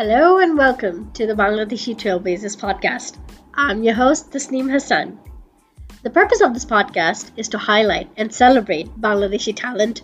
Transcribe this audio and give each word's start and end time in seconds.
Hello 0.00 0.38
and 0.38 0.56
welcome 0.56 1.12
to 1.12 1.26
the 1.26 1.34
Bangladeshi 1.34 1.94
Trailblazers 1.94 2.56
podcast. 2.58 3.18
I'm 3.52 3.82
your 3.82 3.92
host, 3.92 4.30
Tasneem 4.30 4.70
Hassan. 4.70 5.18
The 6.02 6.08
purpose 6.08 6.40
of 6.40 6.54
this 6.54 6.64
podcast 6.64 7.32
is 7.36 7.50
to 7.50 7.58
highlight 7.58 8.08
and 8.16 8.34
celebrate 8.34 8.88
Bangladeshi 8.98 9.54
talent 9.54 10.00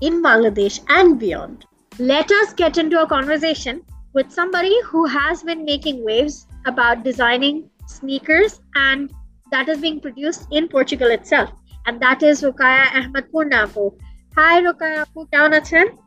in 0.00 0.22
Bangladesh 0.22 0.78
and 0.88 1.18
beyond. 1.18 1.66
Let 1.98 2.30
us 2.30 2.52
get 2.52 2.78
into 2.78 3.02
a 3.02 3.08
conversation 3.08 3.82
with 4.12 4.30
somebody 4.30 4.80
who 4.84 5.06
has 5.06 5.42
been 5.42 5.64
making 5.64 6.04
waves 6.04 6.46
about 6.66 7.02
designing 7.02 7.68
sneakers 7.88 8.60
and 8.76 9.12
that 9.50 9.68
is 9.68 9.80
being 9.80 9.98
produced 9.98 10.46
in 10.52 10.68
Portugal 10.68 11.10
itself. 11.10 11.50
And 11.86 12.00
that 12.00 12.22
is 12.22 12.42
Rokaiya 12.42 12.94
Ahmed 12.94 13.32
Purnapo. 13.32 13.98
Hi 14.36 14.62
Rokaiya, 14.62 15.06
how 15.34 15.46
are 15.46 15.80
you? 15.80 15.98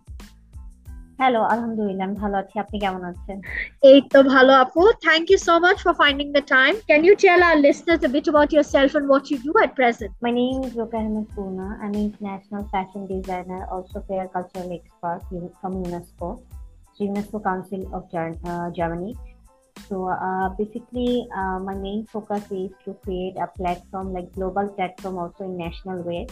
Hello 1.22 1.40
আলহামদুলিল্লাহ 1.52 2.04
আমি 2.08 2.16
ভালো 2.24 2.36
আছি 2.42 2.54
আপনি 2.64 2.76
কেমন 2.84 3.02
আছেন 3.12 3.38
এই 3.90 3.98
তো 4.12 4.18
ভালো 4.34 4.52
আপু 4.64 4.82
thank 5.06 5.24
you 5.30 5.38
so 5.48 5.54
much 5.64 5.76
for 5.84 5.94
finding 6.02 6.26
the 6.36 6.42
time 6.56 6.72
can 6.88 7.00
you 7.06 7.14
tell 7.22 7.40
our 7.46 7.58
listeners 7.66 8.02
a 8.08 8.10
bit 8.14 8.26
about 8.32 8.50
yourself 8.56 8.90
and 8.98 9.06
what 9.12 9.24
you 9.30 9.38
do 9.48 9.52
at 9.64 9.70
present 9.80 10.10
my 10.26 10.32
name 10.40 10.58
is 10.66 10.72
Roka 10.80 10.98
Ahmed 11.02 11.26
Purna 11.34 11.68
I'm 11.82 11.92
an 11.98 12.02
international 12.08 12.62
fashion 12.72 13.02
designer 13.12 13.62
also 13.74 13.96
fair 14.08 14.24
cultural 14.36 14.68
expert 14.78 15.20
from 15.60 15.72
UNESCO 15.86 16.28
UNESCO 17.08 17.36
Council 17.48 17.80
of 17.96 18.02
uh, 18.22 18.68
Germany 18.78 19.12
so 19.88 19.96
uh, 20.28 20.46
basically 20.60 21.10
uh, 21.38 21.58
my 21.68 21.76
main 21.86 22.00
focus 22.14 22.44
is 22.62 22.70
to 22.84 22.90
create 23.04 23.36
a 23.46 23.48
platform 23.58 24.06
like 24.16 24.28
global 24.38 24.66
platform 24.76 25.14
also 25.22 25.40
in 25.48 25.54
national 25.66 25.98
way 26.10 26.22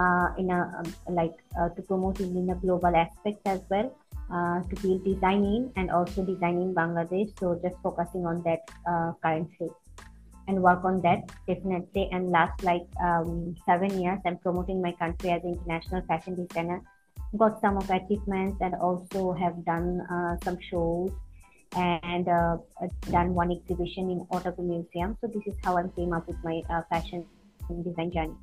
uh, 0.00 0.28
in 0.40 0.46
a 0.50 0.60
um, 0.78 0.88
like 1.20 1.36
uh, 1.58 1.68
to 1.74 1.80
promote 1.90 2.16
it 2.20 2.30
in 2.42 2.48
a 2.50 2.58
global 2.64 2.94
aspect 3.04 3.40
as 3.54 3.60
well 3.72 3.88
uh, 4.31 4.61
to 4.61 4.75
build 4.81 5.03
designing 5.03 5.71
and 5.75 5.91
also 5.91 6.23
designing 6.23 6.73
Bangladesh. 6.73 7.37
So 7.39 7.59
just 7.63 7.75
focusing 7.81 8.25
on 8.25 8.43
that 8.43 8.61
uh, 8.87 9.13
currently 9.23 9.69
and 10.49 10.61
work 10.61 10.83
on 10.83 11.01
that 11.01 11.29
definitely. 11.47 12.09
And 12.11 12.31
last 12.31 12.63
like 12.63 12.87
um, 13.01 13.55
seven 13.65 14.01
years, 14.01 14.19
I'm 14.25 14.37
promoting 14.37 14.81
my 14.81 14.91
country 14.93 15.29
as 15.31 15.43
international 15.43 16.01
fashion 16.07 16.35
designer. 16.35 16.81
Got 17.37 17.61
some 17.61 17.77
of 17.77 17.89
achievements 17.89 18.57
and 18.59 18.73
also 18.75 19.33
have 19.33 19.63
done 19.63 20.01
uh, 20.11 20.37
some 20.43 20.57
shows 20.59 21.11
and 21.75 22.27
uh, 22.27 22.57
done 23.11 23.35
one 23.35 23.51
exhibition 23.51 24.09
in 24.09 24.25
Otago 24.31 24.63
Museum. 24.63 25.15
So 25.21 25.27
this 25.27 25.43
is 25.45 25.55
how 25.63 25.77
I 25.77 25.83
came 25.95 26.13
up 26.13 26.27
with 26.27 26.37
my 26.43 26.61
uh, 26.69 26.81
fashion 26.89 27.25
design 27.83 28.11
journey. 28.11 28.33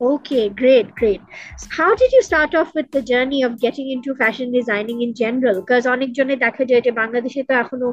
Okay, 0.00 0.50
great, 0.50 0.94
great. 0.94 1.22
So 1.58 1.68
how 1.70 1.94
did 1.94 2.12
you 2.12 2.22
start 2.22 2.54
off 2.54 2.74
with 2.74 2.90
the 2.90 3.00
journey 3.00 3.42
of 3.42 3.58
getting 3.58 3.90
into 3.90 4.14
fashion 4.14 4.52
designing 4.52 5.00
in 5.00 5.14
general? 5.14 5.62
Because 5.62 5.86
অনেক 5.86 6.10
জনে 6.18 6.36
দেখা 6.44 6.64
যায় 6.70 6.82
যে 6.86 6.92
বাংলাদেশে 7.00 7.40
তো 7.48 7.52
এখনও 7.62 7.88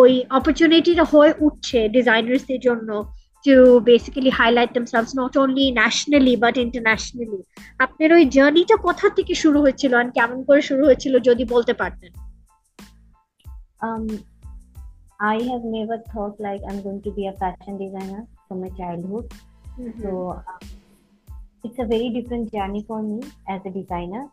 ওই 0.00 0.12
অপরচুনিটিটা 0.38 1.04
হয়ে 1.12 1.32
উঠছে 1.46 1.78
ডিজাইনার্সদের 1.96 2.60
জন্য 2.68 2.90
to 3.44 3.80
basically 3.92 4.32
highlight 4.40 4.70
themselves 4.78 5.12
not 5.22 5.32
only 5.42 5.66
nationally 5.82 6.34
but 6.44 6.54
internationally 6.66 7.42
আপনার 7.84 8.10
ওই 8.16 8.24
জার্নিটা 8.36 8.76
কোথা 8.86 9.06
থেকে 9.16 9.34
শুরু 9.42 9.58
হয়েছিল 9.64 9.92
আর 10.00 10.08
কেমন 10.16 10.38
করে 10.48 10.62
শুরু 10.68 10.82
হয়েছিল 10.88 11.14
যদি 11.28 11.44
বলতে 11.54 11.72
পারতেন 11.80 12.12
um 13.86 14.04
I 15.34 15.36
have 15.50 15.64
never 15.78 15.96
thought 16.10 16.34
like 16.46 16.62
I'm 16.68 16.80
going 16.86 17.02
to 17.06 17.12
be 17.18 17.24
a 17.32 17.34
fashion 17.40 17.74
designer 17.84 18.22
from 18.46 18.56
my 18.62 18.70
childhood. 18.80 19.26
Mm-hmm. 19.80 20.02
So 20.02 20.10
um, 20.50 20.60
it's 21.66 21.78
a 21.78 21.84
very 21.84 22.10
different 22.10 22.52
journey 22.52 22.84
for 22.86 23.02
me 23.02 23.18
as 23.48 23.60
a 23.64 23.70
designer. 23.70 24.24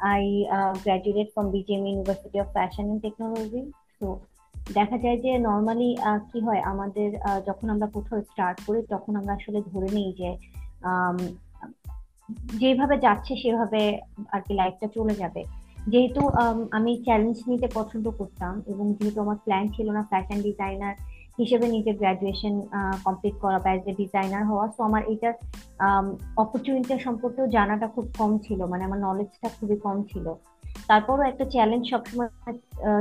I 0.00 0.22
uh, 0.50 0.72
graduated 0.84 1.28
from 1.34 1.52
BGM 1.52 1.84
University 1.90 2.38
of 2.38 2.52
Fashion 2.52 2.84
and 2.92 3.00
Technology. 3.02 3.64
So 4.00 4.08
দেখা 4.76 4.96
যায় 5.04 5.18
যে 5.24 5.32
normally 5.48 5.90
কি 6.30 6.38
হয় 6.46 6.62
আমাদের 6.72 7.08
যখন 7.46 7.66
আমরা 7.74 7.86
কোথাও 7.96 8.18
start 8.30 8.58
করি 8.66 8.80
তখন 8.94 9.12
আমরা 9.20 9.32
আসলে 9.38 9.60
ধরে 9.72 9.88
নিই 9.96 10.10
যে 10.20 10.30
যেভাবে 12.60 12.96
যাচ্ছে 13.04 13.32
সেভাবে 13.42 13.82
আর 14.34 14.40
কি 14.46 14.52
লাইফটা 14.60 14.86
চলে 14.96 15.14
যাবে 15.22 15.42
যেহেতু 15.92 16.22
আমি 16.78 16.92
চ্যালেঞ্জ 17.06 17.38
নিতে 17.50 17.68
পছন্দ 17.78 18.06
করতাম 18.18 18.54
এবং 18.72 18.84
যেহেতু 18.96 19.18
আমার 19.24 19.38
প্ল্যান 19.44 19.64
ছিল 19.74 19.86
না 19.96 20.02
ফ্যাশন 20.10 20.38
ডিজাইনার 20.46 20.94
হিসেবে 21.38 21.66
নিজের 21.68 21.96
গ্রাজুয়েশন 21.96 22.54
কমপ্লিট 23.04 23.36
করা 23.40 23.58
বা 23.58 23.70
এ 23.72 23.92
ডিজাইনার 24.00 24.44
হওয়া। 24.50 24.66
সো 24.74 24.80
আমার 24.82 25.02
এইটার 25.12 25.34
অপরচুনিটি 26.36 26.94
সম্পর্কেও 27.06 27.46
জানাটা 27.56 27.86
খুব 27.86 28.06
কম 28.18 28.30
ছিল। 28.38 28.60
মানে 28.66 28.82
আমার 28.84 29.00
নলেজটা 29.06 29.48
খুবই 29.60 29.76
কম 29.76 29.96
ছিল। 30.02 30.26
তারপরও 30.86 31.22
একটা 31.22 31.44
চ্যালেঞ্জ 31.44 31.84
সবসময় 31.90 32.30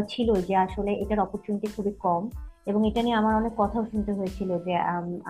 ছিল 0.08 0.30
যে 0.48 0.56
আসলে 0.56 0.92
এটার 1.04 1.20
অপরচুনিটি 1.20 1.68
খুবই 1.76 1.94
কম। 2.00 2.30
এবং 2.70 2.88
এটা 2.88 3.02
নিয়ে 3.02 3.16
আমার 3.16 3.34
অনেক 3.36 3.54
কথাও 3.58 3.84
শুনতে 3.92 4.12
হয়েছিল 4.12 4.50
যে, 4.66 4.74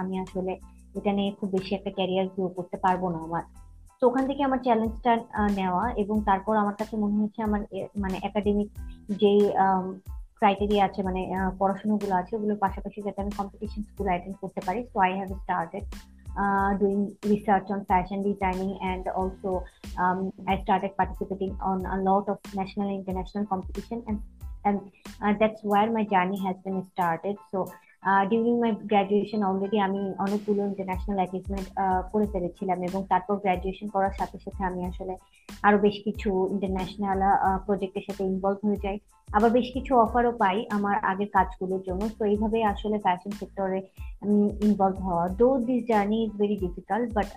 আমি 0.01 0.19
আসলে 0.19 0.53
এটা 0.95 1.12
নিয়ে 1.13 1.31
খুব 1.39 1.50
বেশি 1.50 1.75
একটা 1.75 1.91
ক্যারিয়ার 1.91 2.28
গ্রো 2.35 2.47
করতে 2.47 2.78
পারব 2.78 3.03
না 3.09 3.19
আমার। 3.28 3.44
তো 4.00 4.03
ওখান 4.07 4.24
থেকে 4.28 4.41
আমার 4.44 4.57
চ্যালেঞ্জটা 4.57 5.13
নেওয়া 5.59 5.84
এবং 6.01 6.16
তারপর 6.25 6.53
আমার 6.57 6.75
কাছে 6.75 6.97
মনে 6.97 7.16
হচ্ছে 7.24 7.41
আমার 7.44 7.62
মানে 7.97 8.18
একাডেমিক 8.24 8.69
যেই 9.09 9.41
ক্রাইটেরিয়া 10.40 10.84
আছে 10.88 11.00
মানে 11.08 11.22
পড়াশোনাগুলো 11.59 12.14
আছে, 12.22 12.31
ওগুলোর 12.38 12.59
পাশাপাশি 12.66 12.98
যাতে 13.06 13.20
আমি 13.24 13.34
কম্পিটিশন 13.40 13.81
স্কুল 13.90 14.08
অ্যাটেন্ড 14.12 14.38
করতে 14.42 14.62
পারি। 14.68 14.80
So 14.92 14.98
I 15.06 15.12
have 15.20 15.30
started 15.44 15.86
doing 16.81 17.00
research 17.31 17.66
on 17.75 17.81
fashion 17.90 18.20
designing 18.30 18.70
and 18.81 19.03
also 19.20 19.52
I 20.50 20.56
started 20.64 20.94
participating 21.00 21.50
on 21.70 21.78
lot 22.09 22.25
of 22.34 22.38
national 22.58 22.90
international 23.00 23.44
competition 23.52 24.00
and 24.06 24.78
that's 25.40 25.59
where 25.70 25.86
my 25.96 26.03
journey 26.14 26.38
has 26.46 26.58
been 26.66 26.78
started 26.92 27.38
so 27.52 27.59
during 28.30 28.56
my 28.63 28.72
graduation 28.91 29.41
already 29.50 29.78
আমি 29.88 30.02
অনেকগুলো 30.25 30.62
international 30.72 31.18
achievement 31.22 31.68
করে 32.12 32.25
ফেলেছিলাম 32.34 32.80
এবং 32.90 33.00
তারপর 33.12 33.35
graduation 33.44 33.88
করার 33.96 34.13
সাথে 34.19 34.38
সাথে 34.46 34.62
আমি 34.69 34.81
আসলে 34.85 35.13
আরও 35.68 35.78
বেশ 35.85 35.97
কিছু 36.06 36.30
ইন্টারন্যাশনাল 36.53 37.19
প্রজেক্টের 37.66 38.06
সাথে 38.07 38.24
ইনভলভ 38.31 38.59
হয়ে 38.68 38.84
যাই। 38.86 38.97
আবার 39.30 39.50
বেশ 39.57 39.68
কিছু 39.75 39.91
অফারও 40.03 40.31
পাই 40.41 40.57
আমার 40.78 40.96
আগের 41.12 41.30
কাজগুলোর 41.36 41.81
জন্য। 41.88 42.02
তো 42.18 42.22
এইভাবে 42.31 42.57
আসলে 42.74 42.97
ফ্যাশন 43.06 43.31
সেক্টরে 43.40 43.80
ইনভলভ 44.68 44.97
হওয়া। 45.07 45.25
Though 45.41 45.50
this 45.68 45.81
journey 45.91 46.18
is 46.25 46.31
very 46.41 46.57
difficult 46.66 47.07
but 47.18 47.30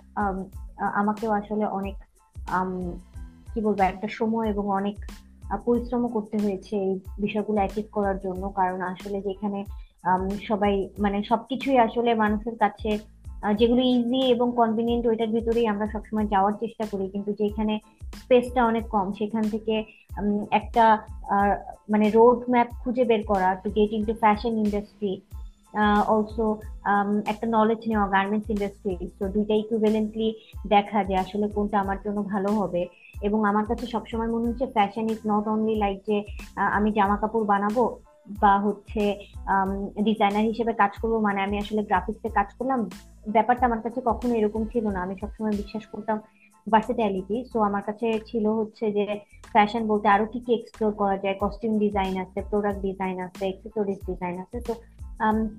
আমাকেও 1.01 1.31
আসলে 1.31 1.65
অনেক 1.79 1.95
কি 3.51 3.59
বলব, 3.65 3.79
একটা 3.91 4.07
সময় 4.19 4.47
এবং 4.53 4.65
অনেক 4.79 4.97
পরিশ্রমও 5.65 6.09
করতে 6.15 6.35
হয়েছে 6.43 6.75
এই 6.87 6.93
বিষয়গুলো 7.23 7.59
অ্যাচিভ 7.61 7.85
করার 7.91 8.17
জন্য। 8.25 8.43
কারণ 8.59 8.79
আসলে 8.91 9.17
যেখানে 9.29 9.59
সবাই 10.49 10.73
মানে 11.03 11.17
সবকিছুই 11.29 11.77
আসলে 11.87 12.11
মানুষের 12.23 12.55
কাছে 12.63 12.91
যেগুলো 13.59 13.81
ইজি 13.95 14.21
এবং 14.35 14.47
কনভিনিয়েন্ট 14.61 15.05
ওইটার 15.07 15.33
ভিতরেই 15.35 15.71
আমরা 15.73 15.85
সবসময় 15.93 16.27
যাওয়ার 16.33 16.55
চেষ্টা 16.63 16.85
করি। 16.91 17.05
কিন্তু 17.13 17.31
যেখানে 17.41 17.73
স্পেসটা 18.21 18.61
অনেক 18.71 18.85
কম, 18.95 19.07
সেখান 19.19 19.43
থেকে 19.53 19.75
একটা 20.59 20.85
মানে 21.91 22.05
রোড 22.17 22.39
ম্যাপ 22.53 22.69
খুঁজে 22.81 23.03
বের 23.11 23.23
করা 23.31 23.49
to 23.63 23.69
get 23.77 23.91
in 23.97 24.03
to 24.09 24.13
fashion 24.23 24.53
industry 24.63 25.13
also 26.13 26.45
একটা 27.31 27.45
নলেজ 27.57 27.81
নেওয়া 27.91 28.07
গার্মেন্টস 28.15 28.47
ইন্ডাস্ট্রি 28.53 28.95
তো 29.19 29.23
দুইটা 29.35 29.53
ইকুইভ্যালেন্টলি 29.61 30.29
দেখা 30.73 30.99
যে 31.09 31.15
আসলে 31.23 31.45
কোনটা 31.55 31.77
আমার 31.83 31.99
জন্য 32.05 32.19
ভালো 32.33 32.49
হবে। 32.59 32.81
এবং 33.27 33.39
আমার 33.51 33.65
কাছে 33.69 33.85
সবসময় 33.93 34.29
মনে 34.33 34.47
হচ্ছে 34.49 34.65
fashion 34.75 35.05
is 35.13 35.19
not 35.31 35.45
only 35.53 35.75
like 35.83 35.97
যে 36.09 36.17
আমি 36.77 36.89
জামা 36.97 37.17
কাপড় 37.21 37.45
বানাবো 37.53 37.83
বা 38.41 38.53
হচ্ছে 38.65 39.03
ডিজাইনার 40.07 40.49
হিসেবে 40.51 40.73
কাজ 40.81 40.93
করব 41.01 41.13
মানে 41.27 41.39
আমি 41.47 41.55
আসলে 41.63 41.81
গ্রাফিক্সে 41.89 42.29
কাজ 42.37 42.49
করলাম, 42.57 42.79
ব্যাপারটা 43.35 43.63
আমার 43.69 43.81
কাছে 43.85 43.99
কখনো 44.09 44.33
এরকম 44.39 44.61
ছিল 44.73 44.85
না। 44.95 44.99
আমি 45.05 45.15
সবসময় 45.21 45.55
বিশ্বাস 45.61 45.85
করতাম 45.93 46.17
ভার্সিট্যালিটি 46.67 47.37
সো 47.51 47.57
আমার 47.69 47.83
কাছে 47.89 48.07
ছিল 48.29 48.45
হচ্ছে 48.59 48.85
যে 48.97 49.05
ফ্যাশন 49.53 49.83
বলতে 49.91 50.07
আরও 50.15 50.25
কি 50.33 50.39
কি 50.45 50.51
এক্সপ্লোর 50.55 50.91
করা 51.01 51.17
যায়? 51.23 51.35
কস্টিউম 51.43 51.73
ডিজাইন 51.83 52.13
আছে 52.23 52.39
প্রোডাক্ট 52.49 52.79
ডিজাইন 52.87 53.15
আছে 53.27 53.43
এক্সেসরিজ 53.47 53.99
ডিজাইন 54.09 54.35
আছে। 54.43 54.57
তো 54.67 54.73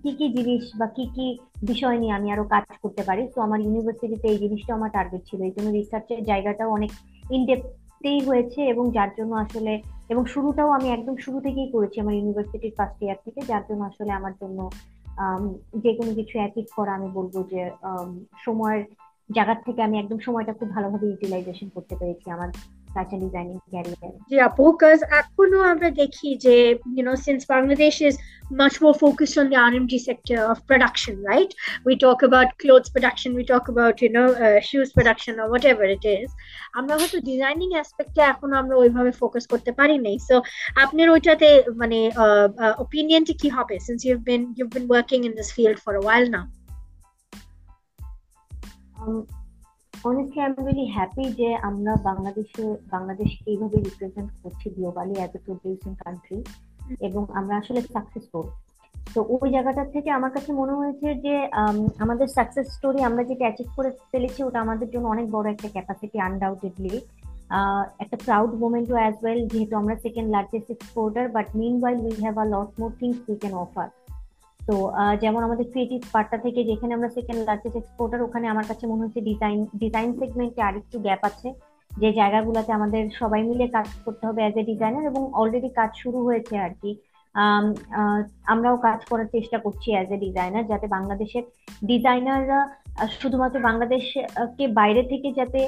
কি 0.03 0.11
কি 0.19 0.27
জিনিস 0.37 0.63
বা 0.81 0.87
কি 0.97 1.05
কি 1.17 1.27
বিষয় 1.71 1.97
নিয়ে 2.03 2.17
আমি 2.19 2.29
আরও 2.35 2.45
কাজ 2.55 2.65
করতে 2.83 3.03
পারি? 3.09 3.23
তো 3.35 3.39
আমার 3.47 3.59
ইউনিভার্সিটিতে 3.67 4.27
এই 4.33 4.39
জিনিসটা 4.45 4.73
আমার 4.79 4.91
টার্গেট 4.97 5.23
ছিল। 5.29 5.41
এই 5.49 5.55
জন্য 5.57 5.69
রিসার্চের 5.71 6.21
জায়গাটাও 6.31 6.71
অনেক 6.79 6.91
ইনডেপথেই 8.05 8.21
হয়েছে 8.29 8.61
এবং 8.73 8.85
যার 8.97 9.11
জন্য 9.19 9.33
আসলে, 9.45 9.73
এবং 10.13 10.23
শুরুটাও 10.35 10.71
আমি 10.79 10.89
একদম 10.91 11.15
শুরু 11.25 11.39
থেকেই 11.47 11.69
করেছি 11.75 11.97
আমার 12.01 12.15
ইউনিভার্সিটির 12.17 12.77
ফার্স্ট 12.79 12.99
ইয়ার 13.03 13.19
থেকে, 13.25 13.41
যার 13.51 13.63
জন্য 13.69 13.83
আসলে 13.91 14.13
আমার 14.21 14.35
জন্য 14.41 14.59
যে 15.85 15.91
কোনো 15.99 16.13
কিছু 16.19 16.35
অ্যাচিভ 16.41 16.67
করা 16.79 16.93
আমি 16.99 17.09
বলব 17.19 17.35
যে 17.53 17.63
সময়ের 18.45 18.83
জায়গার 19.31 19.61
থেকে 19.67 19.81
আমি 19.83 19.97
একদম 19.99 20.19
সময়টা 20.27 20.53
খুব 20.59 20.69
ভালোভাবে 20.77 21.07
ইউটিলাইজেশন 21.09 21.69
করতে 21.77 21.95
পেরেছি 22.01 22.27
আমার 22.37 22.49
ফ্যাশন 22.96 23.20
ডিজাইনিং 23.26 23.58
ক্যারিয়ার 23.72 24.12
জি 24.30 24.36
আপু 24.50 24.64
বিকজ 24.70 25.00
এখনো 25.22 25.58
আমরা 25.72 25.90
দেখি 26.02 26.30
যে 26.46 26.56
you 26.98 27.04
know 27.06 27.16
since 27.26 27.42
Bangladesh 27.54 28.00
is 28.10 28.16
much 28.62 28.76
more 28.84 28.96
focused 29.04 29.36
on 29.42 29.48
the 29.52 29.58
RMG 29.70 29.94
sector 30.00 30.40
of 30.52 30.58
production 30.70 31.16
right 31.32 31.52
we 31.88 31.94
talk 32.06 32.20
about 32.30 32.48
clothes 32.62 32.90
production 32.96 33.30
we 33.40 33.44
talk 33.54 33.66
about 33.74 33.96
you 34.04 34.12
know 34.16 34.28
uh, 34.46 34.60
shoes 34.68 34.90
production 34.98 35.34
or 35.42 35.48
whatever 35.54 35.84
it 35.96 36.04
is 36.18 36.28
আমরা 36.80 36.94
হয়তো 37.00 37.18
designing 37.30 37.70
অ্যাসপেক্টে 37.76 38.22
এখনো 38.32 38.54
আমরা 38.62 38.76
ওইভাবে 38.84 39.12
focus 39.22 39.44
করতে 39.54 39.72
পারি 39.80 39.96
নাই 40.06 40.18
so 40.30 40.36
আপনার 40.84 41.08
ওইটাতে 41.16 41.50
মানে 41.82 42.00
ওপিনিয়নটি 42.86 43.34
কি 43.42 43.48
হবে 43.58 43.76
since 43.88 44.00
you 44.08 44.16
been 44.30 44.42
you 44.58 44.66
been 44.76 44.86
working 44.92 45.20
in 45.28 45.34
this 45.40 45.50
field 45.58 45.78
for 45.86 45.94
a 46.02 46.04
while 46.06 46.26
now 46.36 46.46
I 50.03 50.15
am 50.41 50.53
really 50.59 50.87
happy 50.97 51.25
যে 51.41 51.49
আমরা 51.63 51.93
বাংলাদেশে 52.09 52.65
বাংলাদেশকে 52.91 53.47
এইভাবে 53.51 53.77
রিপ্রেজেন্ট 53.79 54.31
করছি 54.43 54.67
globally 54.77 55.15
as 55.19 55.33
a 55.37 55.41
producing 55.47 55.93
country 56.03 56.39
এবং 57.01 57.23
আমরা 57.35 57.55
আসলে 57.57 57.81
সাকসেসফুল 57.95 58.47
তো 59.15 59.21
ওই 59.35 59.49
জায়গাটা 59.51 59.83
থেকে 59.95 60.09
আমার 60.11 60.33
কাছে 60.33 60.51
মনে 60.53 60.75
হয়েছে 60.81 61.09
যে 61.25 61.35
আমাদের 61.99 62.29
সাকসেস 62.29 62.67
স্টোরি 62.77 63.01
আমরা 63.03 63.23
যেটা 63.25 63.45
অ্যাচিভ 63.47 63.69
করে 63.77 63.91
ফেলেছি 64.13 64.41
ওটা 64.43 64.59
আমাদের 64.61 64.89
জন্য 64.91 65.07
অনেক 65.09 65.27
বড় 65.31 65.47
একটা 65.51 65.69
ক্যাপাসিটি 65.69 66.19
আনডাউটেডলি 66.21 66.95
একটা 67.99 68.17
প্রাউড 68.27 68.53
মোমেন্টও 68.55 68.97
অ্যাজ 69.01 69.17
ওয়েল 69.23 69.41
যেহেতু 69.49 69.75
আমরা 69.77 69.95
second 70.05 70.29
largest 70.31 70.69
exporter 70.71 71.25
but 71.29 71.47
meanwhile 71.81 71.99
we 72.07 72.15
have 72.25 72.35
a 72.39 72.47
lot 72.55 72.71
more 72.81 72.91
things 73.01 73.19
we 73.29 73.37
can 73.37 73.55
offer 73.65 73.89
তো 74.69 74.75
যেমন 75.23 75.41
আমাদের 75.45 75.67
ক্রিয়েটিভ 75.73 76.01
পার্টটা 76.13 76.39
থেকে 76.47 76.61
যেখানে 76.71 76.93
আমরা 76.95 77.11
সেকেন্ড 77.17 77.41
লার্জেস্ট 77.49 77.77
এক্সপোর্টার 77.79 78.21
ওখানে 78.23 78.47
আমার 78.49 78.67
কাছে 78.69 78.85
মনে 78.87 79.03
হচ্ছে 79.05 79.21
ডিজাইন 79.21 79.59
ডিজাইন 79.75 80.11
সেগমেন্টে 80.21 80.61
আরেকটু 80.63 80.97
গ্যাপ 80.99 81.23
আছে। 81.31 81.49
যে 81.91 82.09
জায়গাগুলোতে 82.13 82.71
আমাদের 82.73 83.03
সবাই 83.21 83.43
মিলে 83.43 83.67
কাজ 83.69 83.87
করতে 84.05 84.25
হবে 84.27 84.41
অ্যাজ 84.43 84.57
এ 84.57 84.63
ডিজাইনার 84.63 85.05
এবং 85.07 85.23
অলরেডি 85.41 85.71
কাজ 85.71 85.91
শুরু 86.03 86.19
হয়েছে 86.25 86.55
আর 86.59 86.73
কি 86.83 86.91
আমরাও 88.47 88.77
কাজ 88.79 89.01
করার 89.11 89.29
চেষ্টা 89.33 89.59
করছি 89.59 89.89
অ্যাজ 89.95 90.09
এ 90.13 90.19
ডিজাইনার 90.27 90.65
যাতে 90.67 90.87
বাংলাদেশের 90.87 91.45
ডিজাইনাররা 91.87 92.61
শুধুমাত্র 93.21 93.57
বাংলাদেশকে 93.61 94.65
বাইরে 94.81 95.03
থেকে 95.03 95.29
যাতে 95.33 95.61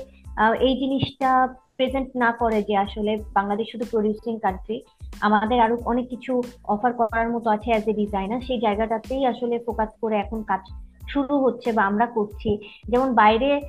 এই 0.67 0.75
জিনিসটা 0.79 1.31
প্রেজেন্ট 1.76 2.08
না 2.17 2.31
করে 2.32 2.58
যে 2.62 2.75
আসলে 2.76 3.12
বাংলাদেশ 3.32 3.67
শুধু 3.73 3.85
প্রডিউসিং 3.90 4.35
কান্ট্রি 4.38 4.76
আমাদের 5.20 5.61
আরও 5.61 5.76
অনেক 5.84 6.08
কিছু 6.08 6.43
অফার 6.64 6.93
করার 6.93 7.28
মতো 7.31 7.50
আছে 7.50 7.70
অ্যাজ 7.70 7.88
এ 7.88 7.93
ডিজাইনার 7.93 8.40
সেই 8.40 8.61
জায়গাটাতেই 8.61 9.26
আসলে 9.26 9.58
ফোকাস 9.66 9.88
করে 10.00 10.16
এখন 10.16 10.43
কাজ 10.43 10.61
শুরু 11.08 11.38
হচ্ছে 11.38 11.72
বা 11.72 11.82
আমরা 11.87 12.06
করছি। 12.06 12.58
যেমন 12.88 13.14
বাইরে 13.14 13.61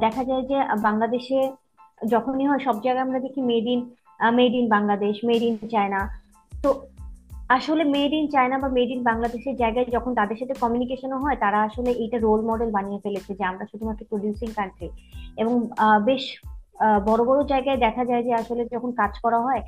দেখা 0.00 0.24
যায় 0.24 0.42
যে 0.42 0.56
বাংলাদেশে 0.82 1.52
যখনই 2.08 2.46
হয় 2.46 2.58
সব 2.58 2.82
জায়গায় 2.82 3.04
আমরা 3.04 3.18
দেখি 3.18 3.40
made 3.40 3.66
in 3.66 3.90
made 4.32 4.54
in 4.54 4.68
Bangladesh 4.68 5.16
made 5.24 5.42
in 5.42 5.58
China 5.70 6.08
তো 6.62 6.86
আসলে 7.48 7.84
মেড 7.84 8.12
ইন 8.12 8.28
চায়না 8.28 8.58
বা 8.58 8.68
মেড 8.68 8.90
ইন 8.90 9.02
বাংলাদেশের 9.02 9.56
জায়গায় 9.56 9.86
যখন 9.86 10.14
তাদের 10.14 10.36
সাথে 10.36 10.54
কমিউনিকেশনও 10.54 11.18
হয়, 11.18 11.36
তারা 11.36 11.62
আসলে 11.62 11.90
এইটা 11.90 12.18
রোল 12.18 12.40
মডেল 12.40 12.70
বানিয়ে 12.70 13.00
ফেলেছে 13.02 13.34
যে 13.34 13.44
আমরা 13.44 13.66
শুধুমাত্র 13.66 14.04
প্রডিউসিং 14.08 14.50
কান্ট্রি 14.56 14.88
এবং 15.36 15.70
বেশ 16.04 16.40
বড় 17.08 17.22
বড় 17.28 17.40
জায়গায় 17.52 17.78
দেখা 17.86 18.02
যায় 18.10 18.22
যে 18.26 18.32
আসলে 18.42 18.62
যখন 18.74 18.90
কাজ 19.00 19.12
করা 19.24 19.38
হয় 19.46 19.62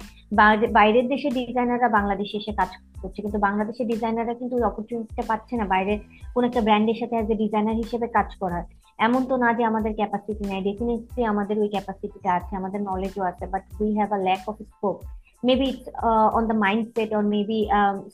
বাইরের 0.78 1.06
দেশের 1.12 1.32
ডিজাইনাররা 1.38 1.88
বাংলাদেশে 1.98 2.36
এসে 2.40 2.52
কাজ 2.60 2.70
করছে। 3.02 3.18
কিন্তু 3.24 3.38
বাংলাদেশের 3.46 3.86
ডিজাইনাররা 3.92 4.34
কিন্তু 4.40 4.54
ওই 4.58 4.64
অপরচুনিটিটা 4.70 5.24
পাচ্ছে 5.30 5.54
না 5.60 5.64
বাইরের 5.72 5.98
কোন 6.34 6.42
একটা 6.48 6.62
ব্র্যান্ডের 6.66 6.98
সাথে 7.00 7.14
অ্যাজ 7.16 7.28
এ 7.34 7.36
ডিজাইনার 7.44 7.80
হিসেবে 7.82 8.06
কাজ 8.16 8.28
করার। 8.42 8.64
এমন 9.06 9.20
তো 9.30 9.34
না 9.42 9.48
যে 9.58 9.62
আমাদের 9.70 9.92
ক্যাপাসিটি 10.00 10.44
নেই। 10.50 10.62
ডেফিনেটলি 10.68 11.22
আমাদের 11.32 11.56
ওই 11.62 11.68
ক্যাপাসিটিটা 11.74 12.30
আছে, 12.38 12.52
আমাদের 12.60 12.80
নলেজও 12.90 13.24
আছে 13.30 13.44
but 13.52 13.62
we 13.82 13.90
have 13.98 14.10
a 14.18 14.20
lack 14.26 14.42
of 14.50 14.56
scope 14.72 14.96
maybe 15.48 15.68
on 16.36 16.42
the 16.50 16.56
mindset 16.64 17.10
or 17.18 17.24
maybe 17.34 17.60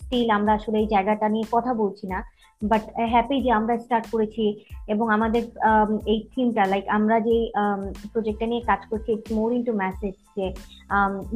still 0.02 0.28
আমরা 0.38 0.52
আসলে 0.58 0.76
এই 0.82 0.88
জায়গাটা 0.94 1.26
নিয়ে 1.34 1.46
কথা 1.56 1.72
বলছি 1.82 2.04
না। 2.12 2.18
বাট 2.62 2.84
হ্যাপি 3.12 3.36
যে 3.44 3.50
আমরা 3.58 3.74
স্টার্ট 3.84 4.06
করেছি 4.12 4.44
এবং 4.92 5.06
আমাদের 5.16 5.42
এই 6.12 6.18
থিমটা 6.32 6.64
লাইক 6.72 6.84
আমরা 6.98 7.16
যে 7.28 7.36
প্রজেক্টটা 8.12 8.46
নিয়ে 8.50 8.62
কাজ 8.70 8.80
করছি 8.90 9.08
ইটস 9.12 9.30
মোর 9.38 9.50
ইন্টু 9.58 9.72
মেসেজ 9.82 10.14
যে 10.36 10.46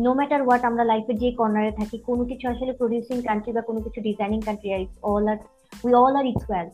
নো 0.05 0.11
ম্যাটার 0.19 0.41
হোয়াট 0.47 0.63
আমরা 0.71 0.85
লাইফের 0.91 1.17
যে 1.23 1.31
কর্নারে 1.41 1.73
থাকি, 1.79 1.97
কোনো 2.09 2.23
কিছু 2.31 2.45
আসলে 2.53 2.73
প্রডিউসিং 2.81 3.17
কান্ট্রি 3.29 3.53
বা 3.57 3.63
কোনো 3.69 3.81
কিছু 3.85 3.99
ডিজাইনিং 4.09 4.41
কান্ট্রি 4.47 4.69
আর 4.75 4.81
it's 4.85 4.99
all 5.11 5.25
R 5.33 5.39
we 5.85 5.93
all 6.03 6.15
are 6.21 6.27
equal 6.35 6.67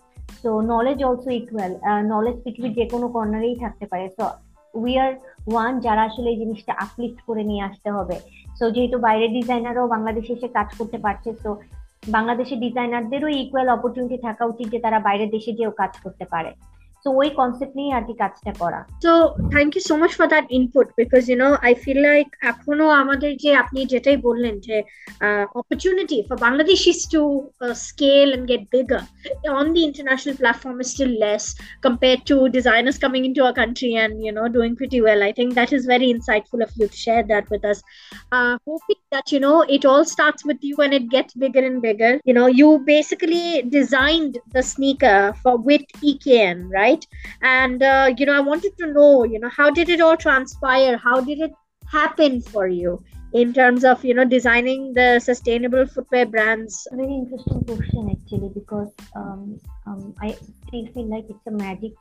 so 0.42 0.50
knowledge 0.72 0.98
also 1.08 1.30
equal 1.40 1.72
knowledge 2.14 2.36
পৃথিবীর 2.44 2.76
যে 2.78 2.84
কোনো 2.92 3.06
কর্নারেই 3.14 3.56
থাকতে 3.62 3.84
পারে। 3.90 4.06
সো 4.16 4.24
উই 4.74 4.92
আর 5.04 5.10
ওয়ান 5.52 5.72
যারা 5.86 6.02
আসলে 6.08 6.28
এই 6.32 6.38
জিনিসটা 6.42 6.72
আপলিফ্ট 6.84 7.20
করে 7.28 7.42
নিয়ে 7.50 7.66
আসতে 7.68 7.88
হবে। 7.96 8.16
সো 8.58 8.64
যেহেতু 8.74 8.96
বাইরের 9.06 9.30
ডিজাইনারও 9.38 9.92
বাংলাদেশে 9.94 10.32
এসে 10.36 10.48
কাজ 10.58 10.68
করতে 10.78 10.98
পারছে 11.04 11.30
তো 11.44 11.50
বাংলাদেশের 12.08 12.58
ডিজাইনারদেরও 12.60 13.28
ইকুয়াল 13.38 13.68
অপরচুনিটি 13.68 14.16
থাকা 14.26 14.42
উচিত 14.44 14.66
যে 14.70 14.78
তারা 14.84 14.98
বাইরের 15.00 15.30
দেশে 15.30 15.50
গিয়েও 15.52 15.78
কাজ 15.80 15.92
করতে 16.04 16.24
পারে। 16.32 16.50
তো 17.05 17.09
ওই 17.21 17.29
কনসেপ্ট 17.39 17.73
নিয়ে 17.79 17.91
আর 17.97 18.03
কি 18.07 18.13
কাজটা 18.21 18.51
করা 18.61 18.79
তো 19.05 19.13
thank 19.53 19.71
you 19.75 19.83
so 19.89 19.93
much 20.01 20.11
for 20.19 20.27
that 20.33 20.45
input 20.57 20.87
because 21.01 21.23
you 21.31 21.37
know 21.43 21.49
I 21.67 21.73
feel 21.83 21.99
like 22.09 22.27
এখনো 22.51 22.85
আমাদের 23.01 23.31
যে 23.43 23.51
আপনি 23.63 23.79
যেটাই 23.93 24.17
বললেন 24.27 24.55
যে 24.67 24.77
opportunity 25.61 26.19
for 26.27 26.35
Bangladeshis 26.35 26.99
to 27.13 27.49
uh, 27.61 27.73
scale 27.73 28.33
and 28.33 28.47
get 28.47 28.69
bigger 28.69 29.01
on 29.49 29.73
the 29.73 29.83
international 29.83 30.35
platform 30.35 30.77
is 30.81 30.91
still 30.91 31.13
less 31.19 31.45
compared 31.81 32.21
to 32.25 32.35
designers 32.49 32.97
coming 32.97 33.23
into 33.25 33.43
our 33.43 33.53
country 33.53 33.95
and 33.95 34.13
you 34.25 34.31
know 34.31 34.47
doing 34.47 34.75
pretty 34.75 35.01
well. 35.01 35.21
I 35.29 35.31
think 35.31 35.49
that 35.55 35.71
is 35.77 35.85
very 35.85 36.07
insightful 36.13 36.61
of 36.63 36.71
you 36.75 36.87
to 36.87 36.97
share 37.05 37.23
that 37.23 37.49
with 37.49 37.63
us. 37.65 37.81
Uh, 38.31 38.57
hoping 38.65 39.01
that 39.11 39.31
you 39.31 39.39
know 39.39 39.61
it 39.61 39.85
all 39.85 40.05
starts 40.05 40.43
with 40.45 40.57
you 40.61 40.75
and 40.77 40.93
it 40.93 41.09
gets 41.09 41.33
bigger 41.33 41.63
and 41.65 41.81
bigger. 41.81 42.19
You 42.25 42.33
know, 42.33 42.47
you 42.47 42.79
basically 42.85 43.63
designed 43.69 44.39
the 44.51 44.63
sneaker 44.63 45.33
for 45.41 45.57
with 45.57 45.81
EKN, 46.03 46.69
right? 46.69 46.86
right? 46.88 47.06
And 47.42 47.82
uh, 47.82 48.14
you 48.16 48.26
know 48.26 48.36
i 48.36 48.40
wanted 48.40 48.76
to 48.78 48.92
know 48.92 49.24
you 49.24 49.38
know 49.38 49.48
how 49.48 49.70
did 49.70 49.88
it 49.88 50.00
all 50.00 50.16
transpire? 50.16 50.96
How 50.96 51.20
did 51.20 51.40
it 51.40 51.52
happen 51.92 52.40
for 52.42 52.66
you 52.68 53.02
in 53.32 53.52
terms 53.52 53.84
of 53.84 54.04
you 54.04 54.14
know 54.14 54.24
designing 54.24 54.92
the 54.94 55.20
sustainable 55.20 55.86
footwear 55.86 56.26
brands? 56.26 56.86
Very 56.92 57.14
interesting 57.14 57.64
question 57.64 58.10
actually 58.14 58.50
because 58.54 58.92
um, 59.14 59.60
um, 59.86 60.14
i 60.20 60.36
feel 60.70 61.08
like 61.14 61.24
it's 61.28 61.46
a 61.46 61.50
magic 61.50 61.92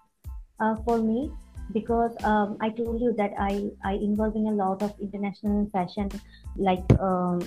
uh, 0.59 0.75
for 0.85 0.97
me 0.99 1.31
because 1.73 2.15
um, 2.23 2.57
i 2.61 2.69
told 2.69 3.01
you 3.01 3.13
that 3.21 3.31
i 3.39 3.69
i 3.83 3.93
involve 3.93 4.35
in 4.35 4.47
a 4.47 4.55
lot 4.63 4.81
of 4.81 4.93
international 5.01 5.69
fashion 5.73 6.09
like 6.55 6.85
um, 6.99 7.39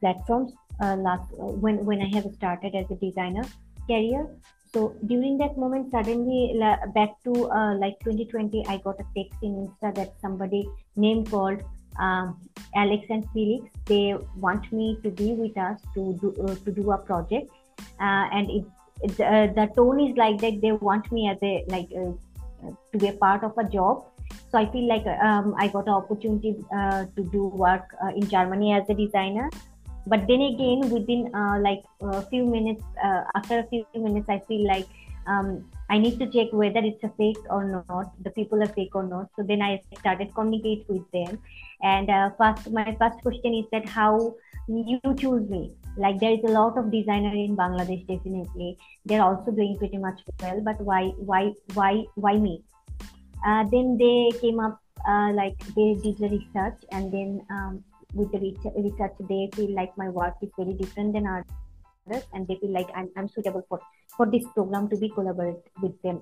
platforms 0.00 0.52
uh, 0.82 0.96
last 0.96 1.32
uh, 1.32 1.52
when 1.64 1.84
when 1.90 2.02
i 2.06 2.10
have 2.14 2.28
started 2.34 2.74
as 2.74 2.90
a 2.90 2.98
designer 3.06 3.44
career 3.86 4.26
so 4.72 4.94
during 5.06 5.38
that 5.38 5.56
moment 5.56 5.90
suddenly 5.90 6.60
back 6.94 7.10
to 7.24 7.32
uh, 7.50 7.74
like 7.76 7.98
2020 8.00 8.64
i 8.68 8.76
got 8.78 9.00
a 9.00 9.06
text 9.16 9.38
in 9.42 9.54
insta 9.64 9.94
that 9.94 10.14
somebody 10.20 10.68
name 10.96 11.24
called 11.24 11.62
um, 11.98 12.36
alex 12.74 13.06
and 13.10 13.26
felix. 13.32 13.70
They 13.86 14.16
want 14.36 14.70
me 14.72 14.98
to 15.02 15.10
be 15.10 15.32
with 15.32 15.56
us 15.56 15.80
to 15.94 16.16
do 16.20 16.34
uh, 16.44 16.54
to 16.64 16.70
do 16.72 16.92
a 16.92 16.98
project. 16.98 17.50
Uh, 18.00 18.26
and 18.32 18.50
it, 18.50 18.64
it 19.02 19.20
uh, 19.20 19.46
the 19.54 19.70
tone 19.74 20.00
is 20.00 20.16
like 20.16 20.40
that. 20.40 20.60
They 20.60 20.72
want 20.72 21.10
me 21.12 21.28
as 21.28 21.38
a 21.42 21.64
like 21.68 21.88
uh, 21.96 22.12
to 22.92 22.98
be 22.98 23.08
a 23.08 23.12
part 23.12 23.44
of 23.44 23.56
a 23.58 23.64
job. 23.64 24.04
So 24.50 24.58
i 24.58 24.70
feel 24.72 24.86
like 24.88 25.06
um, 25.06 25.54
i 25.58 25.68
got 25.68 25.86
an 25.86 25.94
opportunity 25.94 26.54
uh, 26.74 27.06
to 27.16 27.22
do 27.32 27.46
work 27.62 27.94
in 28.14 28.28
germany 28.28 28.72
as 28.74 28.90
a 28.90 28.94
designer 28.94 29.48
but 30.08 30.26
then 30.28 30.42
again 30.52 30.80
within 30.90 31.34
uh, 31.34 31.58
like 31.60 31.82
a 32.00 32.22
few 32.30 32.44
minutes 32.44 32.82
uh, 33.04 33.22
after 33.34 33.58
a 33.58 33.66
few 33.72 33.84
minutes 33.94 34.28
i 34.28 34.38
feel 34.48 34.66
like 34.66 34.86
um, 35.26 35.48
i 35.90 35.98
need 35.98 36.18
to 36.18 36.26
check 36.34 36.48
whether 36.52 36.82
it's 36.90 37.04
a 37.04 37.12
fake 37.18 37.44
or 37.50 37.64
not 37.64 38.12
the 38.24 38.30
people 38.30 38.62
are 38.62 38.72
fake 38.78 38.94
or 38.94 39.02
not. 39.02 39.28
So 39.36 39.42
then 39.42 39.62
i 39.62 39.80
started 39.98 40.34
communicate 40.34 40.84
with 40.88 41.10
them. 41.12 41.38
And 41.82 42.10
uh, 42.10 42.30
first 42.38 42.70
my 42.70 42.96
first 43.00 43.20
question 43.22 43.54
is 43.54 43.66
that 43.72 43.88
how 43.88 44.34
you 44.66 45.00
choose 45.16 45.48
me? 45.48 45.76
Like 45.96 46.18
there 46.20 46.32
is 46.32 46.44
a 46.44 46.52
lot 46.52 46.76
of 46.78 46.90
designer 46.90 47.34
in 47.34 47.56
bangladesh 47.56 48.06
definitely. 48.06 48.76
They're 49.06 49.22
also 49.22 49.50
doing 49.50 49.76
pretty 49.78 49.98
much 49.98 50.20
well 50.42 50.60
but 50.60 50.80
why 50.80 51.02
why 51.32 51.52
why 51.74 52.04
why 52.14 52.36
me? 52.36 52.62
Uh, 53.46 53.64
then 53.70 53.96
they 53.98 54.32
came 54.40 54.60
up 54.60 54.80
uh, 55.08 55.30
like 55.32 55.58
they 55.76 55.94
did 56.02 56.18
the 56.18 56.28
research 56.28 56.80
and 56.90 57.12
then 57.12 57.40
um, 57.50 57.84
with 58.18 58.30
the 58.32 58.40
research 58.86 59.16
they 59.28 59.48
feel 59.54 59.72
like 59.74 59.96
my 59.96 60.08
work 60.08 60.34
is 60.42 60.50
very 60.58 60.74
different 60.74 61.12
than 61.12 61.26
others 61.26 62.24
and 62.32 62.48
they 62.48 62.56
feel 62.56 62.72
like 62.72 62.90
i'm, 62.94 63.08
I'm 63.16 63.28
suitable 63.28 63.64
for 63.68 63.80
for 64.18 64.26
this 64.26 64.44
program 64.54 64.88
to 64.88 64.96
be 64.96 65.08
collaborate 65.08 65.62
with 65.80 66.00
them. 66.02 66.20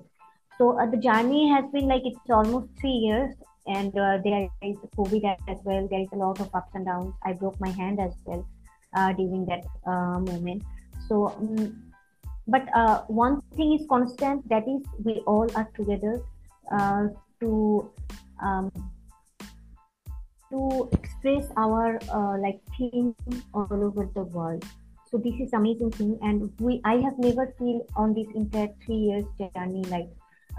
So 0.57 0.79
uh, 0.79 0.85
the 0.85 0.97
journey 0.97 1.49
has 1.49 1.65
been 1.71 1.87
like 1.87 2.03
it's 2.05 2.29
almost 2.29 2.67
three 2.79 2.97
years 3.07 3.35
and 3.65 3.97
uh, 3.97 4.19
there 4.23 4.47
is 4.61 4.77
covid 4.97 5.25
as 5.47 5.57
well. 5.63 5.87
There 5.89 5.99
is 5.99 6.09
a 6.13 6.15
lot 6.15 6.39
of 6.39 6.53
ups 6.53 6.71
and 6.73 6.85
downs. 6.85 7.13
I 7.25 7.33
broke 7.33 7.59
my 7.59 7.69
hand 7.69 7.99
as 7.99 8.13
well 8.25 8.47
uh, 8.95 9.11
during 9.13 9.45
that 9.45 9.65
uh, 9.85 10.19
moment. 10.19 10.63
So 11.07 11.27
um, 11.27 11.83
but 12.47 12.67
uh, 12.73 13.01
one 13.07 13.41
thing 13.55 13.73
is 13.73 13.85
constant. 13.89 14.47
That 14.49 14.67
is 14.67 14.81
we 15.03 15.15
all 15.33 15.49
are 15.55 15.69
together 15.75 16.21
uh, 16.71 17.07
to 17.41 17.91
um, 18.41 18.71
to 20.51 20.89
express 20.93 21.47
our 21.57 21.99
uh, 22.11 22.37
like 22.39 22.59
theme 22.77 23.15
all 23.53 23.67
over 23.71 24.09
the 24.13 24.23
world. 24.23 24.63
So 25.09 25.17
this 25.17 25.35
is 25.39 25.53
amazing 25.53 25.91
thing 25.91 26.19
and 26.21 26.51
we 26.59 26.81
i 26.83 26.95
have 27.03 27.17
never 27.17 27.53
feel 27.57 27.85
on 27.95 28.13
this 28.13 28.27
entire 28.35 28.69
three 28.85 28.97
years 29.09 29.25
journey 29.39 29.83
like 29.91 30.09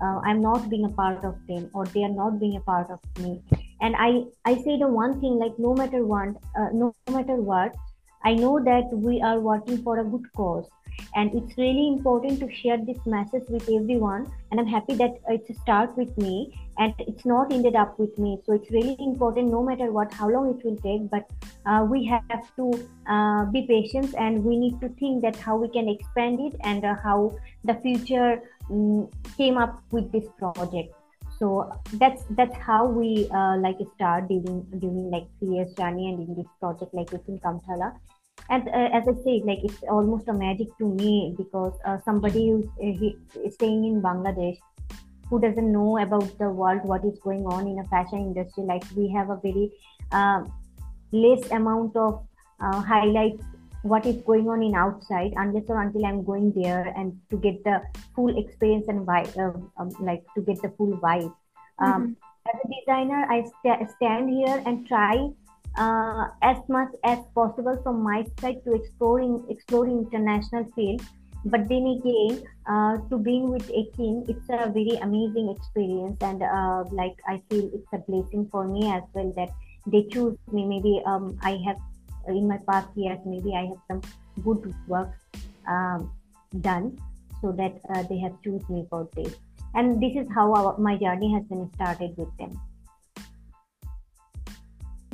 uh, 0.02 0.20
i'm 0.24 0.40
not 0.40 0.70
being 0.70 0.86
a 0.86 0.94
part 1.00 1.22
of 1.22 1.34
them 1.48 1.68
or 1.74 1.84
they 1.86 2.02
are 2.02 2.14
not 2.20 2.40
being 2.40 2.56
a 2.56 2.60
part 2.60 2.90
of 2.90 2.98
me. 3.22 3.42
And 3.82 3.94
i 3.96 4.24
i 4.46 4.54
say 4.62 4.78
the 4.78 4.88
one 4.88 5.20
thing 5.20 5.38
like 5.38 5.58
no 5.58 5.74
matter 5.74 6.04
what 6.12 6.28
uh, 6.58 6.70
no 6.72 6.94
matter 7.10 7.36
what 7.50 7.76
i 8.24 8.32
know 8.34 8.58
that 8.70 8.96
we 9.08 9.20
are 9.20 9.38
working 9.38 9.82
for 9.82 9.98
a 10.00 10.04
good 10.04 10.32
cause 10.34 10.66
and 11.14 11.34
it's 11.34 11.56
really 11.56 11.88
important 11.88 12.40
to 12.40 12.52
share 12.52 12.78
this 12.78 12.98
message 13.06 13.44
with 13.48 13.68
everyone. 13.68 14.30
And 14.50 14.60
i'm 14.60 14.66
happy 14.66 14.94
that 14.94 15.18
it's 15.28 15.50
a 15.50 15.54
start 15.54 15.96
with 15.96 16.16
me. 16.18 16.58
And 16.78 16.94
it's 16.98 17.24
not 17.24 17.52
ended 17.52 17.74
up 17.74 17.98
with 17.98 18.16
me. 18.18 18.38
So 18.46 18.52
it's 18.52 18.70
really 18.70 18.96
important 18.98 19.50
no 19.50 19.62
matter 19.62 19.90
what 19.90 20.12
how 20.12 20.28
long 20.28 20.50
it 20.54 20.64
will 20.64 20.76
take. 20.76 21.10
But 21.10 21.28
uh, 21.66 21.86
we 21.90 22.04
have 22.06 22.54
to 22.56 22.66
uh, 23.08 23.46
be 23.46 23.62
patient. 23.66 24.14
And 24.16 24.44
we 24.44 24.56
need 24.56 24.80
to 24.80 24.88
think 25.00 25.22
that 25.22 25.36
how 25.36 25.56
we 25.56 25.68
can 25.68 25.88
expand 25.88 26.38
it 26.40 26.54
and 26.60 26.84
uh, 26.84 26.94
how 27.02 27.36
the 27.64 27.74
future 27.74 28.40
um, 28.70 29.08
came 29.36 29.58
up 29.58 29.82
with 29.90 30.12
this 30.12 30.28
project. 30.38 30.94
So 31.38 31.72
that's 31.94 32.24
that's 32.30 32.56
how 32.56 32.86
we 32.86 33.28
uh, 33.30 33.56
like 33.58 33.78
start 33.94 34.28
during 34.28 34.62
during 34.78 35.10
like 35.10 35.26
three 35.38 35.56
years 35.56 35.72
journey 35.74 36.08
and 36.10 36.28
in 36.28 36.34
this 36.34 36.50
project 36.60 36.92
like 36.92 37.12
within 37.12 37.38
Kamthala 37.38 37.94
and 38.50 38.68
uh, 38.68 38.88
as 38.92 39.04
I 39.06 39.14
said, 39.24 39.42
like 39.44 39.60
it's 39.62 39.82
almost 39.90 40.28
a 40.28 40.32
magic 40.32 40.68
to 40.78 40.86
me 40.86 41.34
because 41.36 41.74
uh, 41.84 41.98
somebody 42.04 42.48
who's 42.48 42.66
uh, 42.82 43.50
staying 43.50 43.84
in 43.84 44.00
Bangladesh 44.00 44.58
who 45.28 45.38
doesn't 45.38 45.70
know 45.70 45.98
about 45.98 46.38
the 46.38 46.48
world, 46.48 46.80
what 46.84 47.04
is 47.04 47.18
going 47.18 47.44
on 47.46 47.66
in 47.66 47.78
a 47.78 47.84
fashion 47.84 48.18
industry, 48.18 48.64
like 48.64 48.82
we 48.96 49.08
have 49.10 49.28
a 49.28 49.36
very 49.42 49.70
uh, 50.12 50.42
less 51.12 51.50
amount 51.50 51.94
of 51.96 52.26
uh, 52.60 52.80
highlights 52.80 53.44
what 53.82 54.04
is 54.06 54.16
going 54.22 54.48
on 54.48 54.62
in 54.62 54.74
outside 54.74 55.32
unless 55.36 55.64
or 55.68 55.80
until 55.82 56.04
I'm 56.04 56.24
going 56.24 56.52
there 56.52 56.92
and 56.96 57.18
to 57.30 57.36
get 57.36 57.62
the 57.64 57.82
full 58.14 58.36
experience 58.38 58.86
and 58.88 59.06
vibe, 59.06 59.36
uh, 59.38 59.56
um, 59.80 59.90
like 60.00 60.24
to 60.34 60.40
get 60.40 60.60
the 60.62 60.70
full 60.70 60.96
vibe. 60.98 61.32
Um, 61.78 62.16
mm-hmm. 62.16 62.48
As 62.48 62.60
a 62.64 62.68
designer, 62.80 63.26
I 63.30 63.44
st- 63.62 63.90
stand 63.96 64.30
here 64.30 64.62
and 64.66 64.86
try 64.86 65.28
uh, 65.76 66.28
as 66.42 66.56
much 66.68 66.88
as 67.04 67.18
possible 67.34 67.78
from 67.82 68.02
my 68.02 68.24
side 68.40 68.62
to 68.64 68.74
exploring 68.74 69.44
exploring 69.48 70.06
international 70.06 70.64
field. 70.74 71.02
But 71.44 71.68
then 71.68 71.86
again 71.86 72.42
uh, 72.66 72.98
to 73.08 73.18
being 73.18 73.50
with 73.50 73.68
EKN 73.68 74.28
it's 74.28 74.48
a 74.50 74.70
very 74.70 74.98
amazing 75.02 75.54
experience. 75.56 76.16
And 76.20 76.42
uh, 76.42 76.84
like 76.90 77.16
I 77.26 77.40
feel 77.48 77.70
it's 77.72 77.92
a 77.92 77.98
blessing 77.98 78.48
for 78.50 78.66
me 78.66 78.90
as 78.90 79.02
well 79.14 79.32
that 79.36 79.50
they 79.86 80.04
choose 80.10 80.36
me. 80.52 80.64
Maybe 80.66 81.00
um, 81.06 81.38
I 81.42 81.60
have 81.66 81.78
in 82.26 82.48
my 82.48 82.58
past 82.68 82.88
years 82.94 83.18
maybe 83.24 83.54
I 83.54 83.66
have 83.66 83.80
some 83.88 84.02
good 84.42 84.74
work 84.86 85.10
um, 85.66 86.12
done 86.60 86.98
so 87.40 87.52
that 87.52 87.80
uh, 87.94 88.02
they 88.02 88.18
have 88.18 88.34
choose 88.42 88.68
me 88.68 88.86
for 88.90 89.08
this. 89.14 89.34
And 89.74 90.02
this 90.02 90.16
is 90.16 90.26
how 90.34 90.52
our, 90.54 90.78
my 90.78 90.96
journey 90.96 91.32
has 91.34 91.44
been 91.44 91.70
started 91.74 92.16
with 92.16 92.36
them 92.38 92.58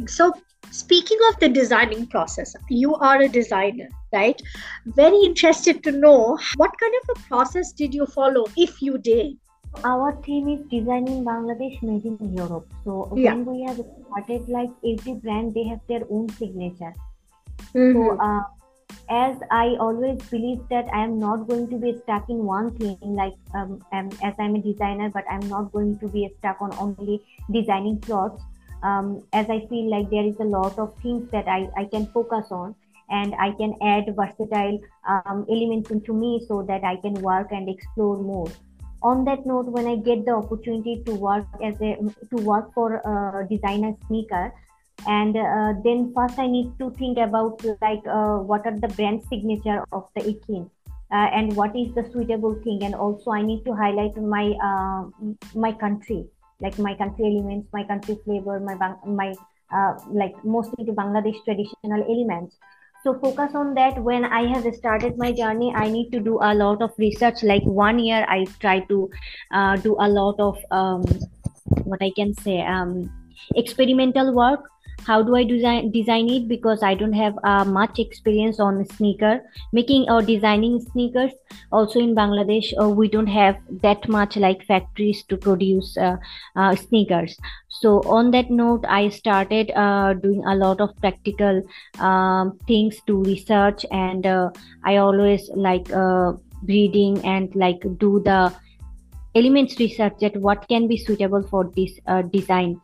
so 0.07 0.33
speaking 0.71 1.19
of 1.29 1.39
the 1.41 1.49
designing 1.49 2.07
process 2.07 2.55
you 2.69 2.95
are 2.97 3.23
a 3.23 3.29
designer 3.29 3.89
right? 4.15 4.41
Very 4.87 5.21
interested 5.31 5.83
to 5.85 5.93
know 5.93 6.39
what 6.57 6.79
kind 6.81 6.95
of 7.03 7.17
a 7.17 7.21
process 7.29 7.73
did 7.73 7.95
you 7.95 8.07
follow 8.07 8.47
if 8.57 8.81
you 8.81 8.99
did? 8.99 9.37
Our 9.85 10.17
theme 10.25 10.49
is 10.49 10.61
designing 10.71 11.25
bangladesh 11.29 11.83
made 11.83 12.05
in 12.05 12.33
europe. 12.33 12.67
So 12.85 13.13
yeah. 13.17 13.35
when 13.35 13.45
we 13.45 13.63
have 13.69 13.81
started 14.07 14.49
like 14.49 14.71
every 14.93 15.15
brand 15.15 15.55
they 15.55 15.65
have 15.65 15.81
their 15.89 16.05
own 16.11 16.29
signature. 16.41 16.95
Mm-hmm. 17.75 17.93
so 17.93 18.19
uh, 18.21 18.43
as 19.11 19.37
I 19.51 19.77
always 19.81 20.23
believe 20.31 20.61
that 20.71 20.87
I 20.93 21.03
am 21.05 21.19
not 21.19 21.49
going 21.49 21.69
to 21.71 21.77
be 21.77 21.93
stuck 22.03 22.29
in 22.31 22.45
one 22.45 22.71
thing, 22.77 22.97
like 23.03 23.35
um, 23.55 23.81
as 23.93 24.35
I'm 24.39 24.55
a 24.55 24.63
designer, 24.63 25.11
but 25.11 25.25
I'm 25.29 25.49
not 25.49 25.73
going 25.73 25.99
to 25.99 26.09
be 26.09 26.29
stuck 26.39 26.63
on 26.63 26.73
only 26.79 27.21
designing 27.51 28.01
clothes 28.01 28.41
um, 28.85 29.25
as 29.33 29.49
I 29.49 29.67
feel 29.67 29.91
like 29.91 30.11
there 30.11 30.25
is 30.25 30.39
a 30.41 30.45
lot 30.45 30.79
of 30.79 30.95
things 31.03 31.31
that 31.31 31.49
I, 31.49 31.69
I 31.77 31.85
can 31.87 32.07
focus 32.07 32.47
on 32.51 32.75
and 33.11 33.35
I 33.35 33.53
can 33.53 33.75
add 33.83 34.15
versatile 34.15 34.79
um, 35.09 35.47
elements 35.51 35.91
into 35.91 36.13
me 36.13 36.45
so 36.47 36.63
that 36.69 36.85
I 36.85 36.97
can 36.97 37.15
work 37.15 37.49
and 37.51 37.69
explore 37.69 38.19
more. 38.23 38.51
On 39.03 39.25
that 39.27 39.45
note, 39.45 39.67
when 39.67 39.87
I 39.87 39.97
get 39.97 40.25
the 40.25 40.33
opportunity 40.33 41.03
to 41.05 41.15
work 41.15 41.47
as 41.63 41.75
a 41.83 41.97
to 42.31 42.37
work 42.37 42.73
for 42.73 42.97
a 42.97 43.47
designer 43.49 43.95
sneaker, 44.07 44.55
and 45.07 45.37
uh, 45.37 45.75
then 45.85 46.13
first 46.15 46.39
I 46.39 46.47
need 46.47 46.73
to 46.79 46.91
think 46.93 47.19
about 47.19 47.63
like 47.83 48.01
uh, 48.07 48.39
what 48.39 48.65
are 48.65 48.79
the 48.79 48.89
brand 48.89 49.23
signature 49.29 49.85
of 49.93 50.09
the 50.15 50.23
EKN. 50.23 50.71
Uh, 51.13 51.29
and 51.39 51.55
what 51.55 51.77
is 51.77 51.95
the 51.95 52.03
suitable 52.13 52.55
thing 52.65 52.83
and 52.83 52.95
also 52.95 53.31
i 53.31 53.41
need 53.43 53.63
to 53.65 53.73
highlight 53.75 54.17
my 54.17 54.47
uh, 54.69 55.05
my 55.55 55.71
country 55.71 56.25
like 56.61 56.79
my 56.79 56.95
country 56.95 57.27
elements, 57.27 57.69
my 57.73 57.85
country 57.85 58.19
flavor, 58.25 58.61
my 58.61 58.77
my 59.07 59.35
uh, 59.73 59.93
like 60.11 60.33
mostly 60.45 60.85
the 60.85 60.93
Bangladesh 60.93 61.43
traditional 61.45 62.03
elements. 62.03 62.57
So 63.03 63.19
focus 63.19 63.55
on 63.55 63.75
that. 63.75 64.03
When 64.03 64.25
I 64.25 64.47
have 64.47 64.65
started 64.75 65.19
my 65.19 65.31
journey, 65.31 65.73
I 65.77 65.91
need 65.91 66.11
to 66.13 66.21
do 66.21 66.39
a 66.41 66.55
lot 66.55 66.81
of 66.81 66.93
research. 66.97 67.43
Like 67.43 67.63
one 67.65 67.99
year, 67.99 68.25
I 68.29 68.47
try 68.61 68.81
to 68.81 69.11
uh, 69.53 69.77
do 69.77 69.97
a 70.01 70.09
lot 70.09 70.41
of 70.41 70.57
um, 70.71 71.03
what 71.85 72.01
I 72.03 72.11
can 72.17 72.33
say 72.35 72.63
um, 72.63 73.11
experimental 73.57 74.35
work 74.35 74.71
how 75.07 75.23
do 75.23 75.35
i 75.37 75.45
design 75.45 75.91
design 75.91 76.29
it? 76.29 76.49
Because 76.49 76.83
i 76.83 76.95
don't 76.95 77.13
have 77.13 77.39
uh, 77.45 77.65
much 77.65 77.99
experience 77.99 78.61
on 78.61 78.85
sneaker 78.87 79.41
making 79.73 80.07
or 80.09 80.23
designing 80.23 80.81
sneakers. 80.81 81.33
Also 81.73 82.01
in 82.01 82.15
bangladesh 82.15 82.73
uh, 82.81 82.89
we 82.89 83.09
don't 83.09 83.27
have 83.27 83.57
that 83.83 84.09
much 84.09 84.37
like 84.37 84.65
factories 84.65 85.23
to 85.25 85.37
produce 85.37 85.97
uh, 85.97 86.17
uh 86.57 86.75
sneakers. 86.75 87.37
So 87.69 88.01
on 88.19 88.31
that 88.31 88.51
note 88.51 88.85
i 88.89 89.09
started 89.09 89.71
uh, 89.73 90.15
doing 90.15 90.43
a 90.47 90.55
lot 90.55 90.81
of 90.81 90.97
practical 91.01 91.63
um, 91.99 92.59
things 92.67 93.01
to 93.07 93.23
research 93.23 93.85
and 93.91 94.27
uh, 94.27 94.51
i 94.85 94.97
always 94.97 95.51
like 95.55 95.89
reading 96.67 97.23
and 97.25 97.55
like 97.55 97.83
do 97.99 98.21
the 98.25 98.53
elements 99.35 99.79
research 99.79 100.15
that 100.21 100.37
what 100.37 100.67
can 100.69 100.87
be 100.89 100.97
suitable 100.97 101.43
for 101.43 101.71
this 101.77 101.99
design 102.31 102.81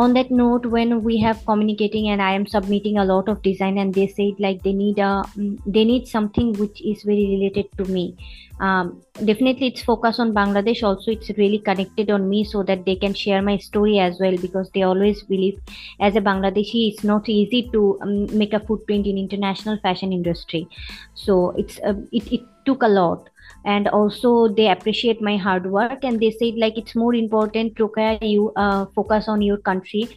on 0.00 0.12
that 0.14 0.30
note 0.30 0.66
when 0.74 1.02
we 1.02 1.18
have 1.20 1.44
communicating 1.44 2.08
and 2.10 2.22
i 2.22 2.32
am 2.38 2.46
submitting 2.46 2.98
a 2.98 3.04
lot 3.04 3.28
of 3.32 3.40
design 3.46 3.78
and 3.82 3.94
they 3.94 4.06
said 4.06 4.42
like 4.44 4.62
they 4.62 4.72
need 4.72 4.98
a 4.98 5.12
mm, 5.36 5.58
they 5.66 5.84
need 5.84 6.06
something 6.06 6.52
which 6.64 6.82
is 6.90 7.02
very 7.02 7.24
related 7.36 7.66
to 7.78 7.84
me. 7.84 8.16
Um, 8.60 9.00
definitely 9.24 9.68
it's 9.68 9.82
focus 9.82 10.18
on 10.18 10.32
bangladesh. 10.34 10.82
Also 10.82 11.12
it's 11.12 11.30
really 11.38 11.58
connected 11.58 12.10
on 12.10 12.28
me 12.28 12.42
so 12.44 12.62
that 12.64 12.84
they 12.84 12.96
can 12.96 13.14
share 13.14 13.40
my 13.40 13.56
story 13.58 13.98
as 14.00 14.18
well 14.20 14.36
because 14.36 14.70
they 14.74 14.82
always 14.82 15.22
believe 15.22 15.60
as 16.00 16.16
a 16.16 16.20
bangladeshi 16.20 16.92
it's 16.92 17.04
not 17.04 17.28
easy 17.28 17.68
to 17.72 17.98
um, 18.02 18.26
make 18.36 18.52
a 18.52 18.60
footprint 18.60 19.06
in 19.06 19.16
international 19.16 19.78
fashion 19.78 20.12
industry. 20.12 20.68
So 21.14 21.50
it's 21.56 21.78
uh, 21.84 21.94
it, 22.12 22.32
it 22.32 22.42
took 22.64 22.82
a 22.82 22.88
lot 22.88 23.30
and 23.64 23.88
also 23.88 24.48
they 24.48 24.68
appreciate 24.68 25.20
my 25.20 25.36
hard 25.36 25.70
work 25.70 26.04
and 26.04 26.20
they 26.20 26.30
said 26.30 26.54
like 26.56 26.78
it's 26.78 26.94
more 26.94 27.14
important 27.14 27.76
to 27.76 27.90
you 28.22 28.52
uh, 28.56 28.86
focus 28.94 29.28
on 29.28 29.42
your 29.42 29.58
country. 29.58 30.08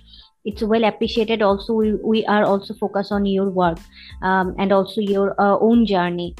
It's 0.43 0.63
well 0.63 0.83
appreciated 0.85 1.41
also 1.41 1.73
we, 1.73 1.93
we 1.93 2.25
are 2.25 2.43
also 2.43 2.73
focused 2.73 3.11
on 3.11 3.25
your 3.25 3.49
work 3.49 3.77
um, 4.21 4.55
and 4.57 4.71
also 4.71 5.01
your 5.01 5.39
uh, 5.39 5.57
own 5.59 5.85
journey. 5.85 6.35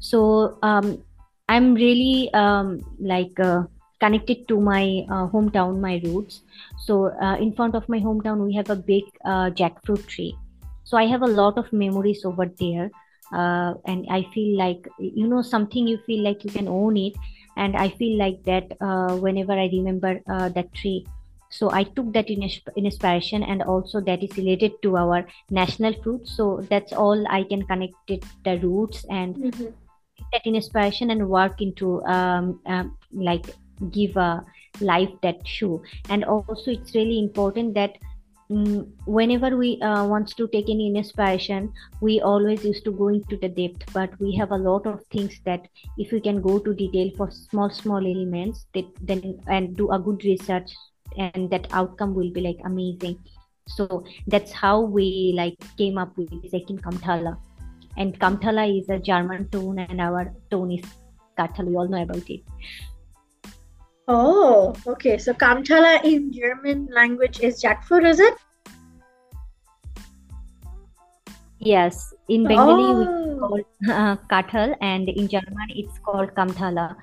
So 0.00 0.58
um, 0.62 1.02
i'm 1.48 1.74
really 1.74 2.28
um, 2.34 2.80
like 2.98 3.38
uh, 3.38 3.62
connected 4.00 4.46
to 4.48 4.60
my 4.60 5.06
uh, 5.10 5.26
hometown 5.28 5.80
my 5.80 6.00
roots. 6.04 6.42
So 6.84 7.06
uh, 7.22 7.36
in 7.36 7.52
front 7.52 7.74
of 7.74 7.88
my 7.88 8.00
hometown 8.00 8.44
we 8.44 8.54
have 8.54 8.70
a 8.70 8.76
big 8.76 9.04
uh, 9.24 9.50
jackfruit 9.50 10.06
tree. 10.06 10.36
So 10.84 10.96
i 10.96 11.06
have 11.06 11.22
a 11.22 11.26
lot 11.26 11.58
of 11.58 11.72
memories 11.72 12.24
over 12.24 12.46
there 12.46 12.90
uh, 13.32 13.74
and 13.86 14.06
i 14.10 14.22
feel 14.34 14.56
like 14.56 14.88
you 14.98 15.26
know 15.26 15.42
something 15.42 15.86
you 15.86 15.98
feel 16.06 16.22
like 16.22 16.44
you 16.44 16.50
can 16.50 16.68
own 16.68 16.96
it. 16.96 17.14
And 17.56 17.74
i 17.74 17.88
feel 17.88 18.18
like 18.18 18.42
that 18.44 18.72
uh, 18.80 19.16
whenever 19.16 19.52
i 19.52 19.68
remember 19.72 20.20
uh, 20.28 20.48
that 20.50 20.72
tree. 20.74 21.06
So 21.48 21.70
i 21.72 21.84
took 21.84 22.12
that 22.12 22.28
in 22.28 22.42
inspiration 22.76 23.42
and 23.42 23.62
also 23.62 24.00
that 24.00 24.22
is 24.22 24.36
related 24.36 24.72
to 24.82 24.96
our 24.96 25.26
national 25.50 25.94
fruit. 26.02 26.28
So 26.28 26.60
that's 26.68 26.92
all 26.92 27.26
i 27.28 27.44
can 27.44 27.62
connect 27.62 28.10
it 28.10 28.24
the 28.44 28.58
roots 28.58 29.06
and 29.08 29.36
mm-hmm. 29.36 29.72
that 30.32 30.46
inspiration 30.46 31.10
and 31.10 31.28
work 31.28 31.62
into 31.62 32.04
um, 32.04 32.60
um, 32.66 32.98
like 33.12 33.46
give 33.90 34.16
a 34.16 34.44
life 34.80 35.10
that 35.22 35.46
shoe. 35.46 35.82
And 36.08 36.24
also 36.24 36.70
it's 36.70 36.94
really 36.94 37.18
important 37.18 37.74
that 37.74 37.96
whenever 38.48 39.56
we 39.56 39.80
uh, 39.82 40.06
wants 40.06 40.34
to 40.34 40.46
take 40.48 40.68
any 40.70 40.94
inspiration 40.94 41.72
we 42.00 42.20
always 42.20 42.64
used 42.64 42.84
to 42.84 42.92
go 42.92 43.08
into 43.08 43.36
the 43.38 43.48
depth 43.48 43.92
but 43.92 44.10
we 44.20 44.34
have 44.36 44.52
a 44.52 44.56
lot 44.56 44.86
of 44.86 45.02
things 45.10 45.40
that 45.44 45.66
if 45.98 46.12
we 46.12 46.20
can 46.20 46.40
go 46.40 46.58
to 46.58 46.72
detail 46.72 47.10
for 47.16 47.28
small 47.30 47.68
small 47.68 47.98
elements 47.98 48.66
that 48.72 48.84
then 49.02 49.36
and 49.48 49.76
do 49.76 49.90
a 49.90 49.98
good 49.98 50.22
research 50.24 50.70
and 51.18 51.50
that 51.50 51.66
outcome 51.72 52.14
will 52.14 52.30
be 52.30 52.40
like 52.40 52.58
amazing 52.64 53.18
So 53.66 54.04
that's 54.26 54.52
how 54.52 54.80
we 54.80 55.34
like 55.36 55.58
came 55.76 55.98
up 55.98 56.16
with 56.16 56.30
second 56.50 56.82
Kamthala. 56.82 57.36
And 57.96 58.18
Kamthala 58.18 58.80
is 58.80 58.88
a 58.88 58.98
German 58.98 59.48
tone, 59.48 59.78
and 59.78 60.00
our 60.00 60.32
tone 60.50 60.72
is 60.72 60.84
Kathal. 61.38 61.66
We 61.66 61.76
all 61.76 61.88
know 61.88 62.02
about 62.02 62.30
it. 62.30 62.42
Oh, 64.08 64.74
okay. 64.86 65.18
So 65.18 65.34
Kamthala 65.34 66.04
in 66.04 66.32
German 66.32 66.88
language 66.92 67.40
is 67.40 67.62
jackfruit, 67.62 68.08
is 68.08 68.20
it? 68.20 68.34
Yes, 71.58 72.14
in 72.28 72.44
Bengali 72.44 72.84
oh. 72.84 72.98
we 73.00 73.40
call 73.40 73.60
uh, 73.90 74.16
kathal, 74.30 74.76
and 74.80 75.08
in 75.08 75.26
German 75.26 75.68
it's 75.70 75.98
called 75.98 76.32
kamthala. 76.34 76.94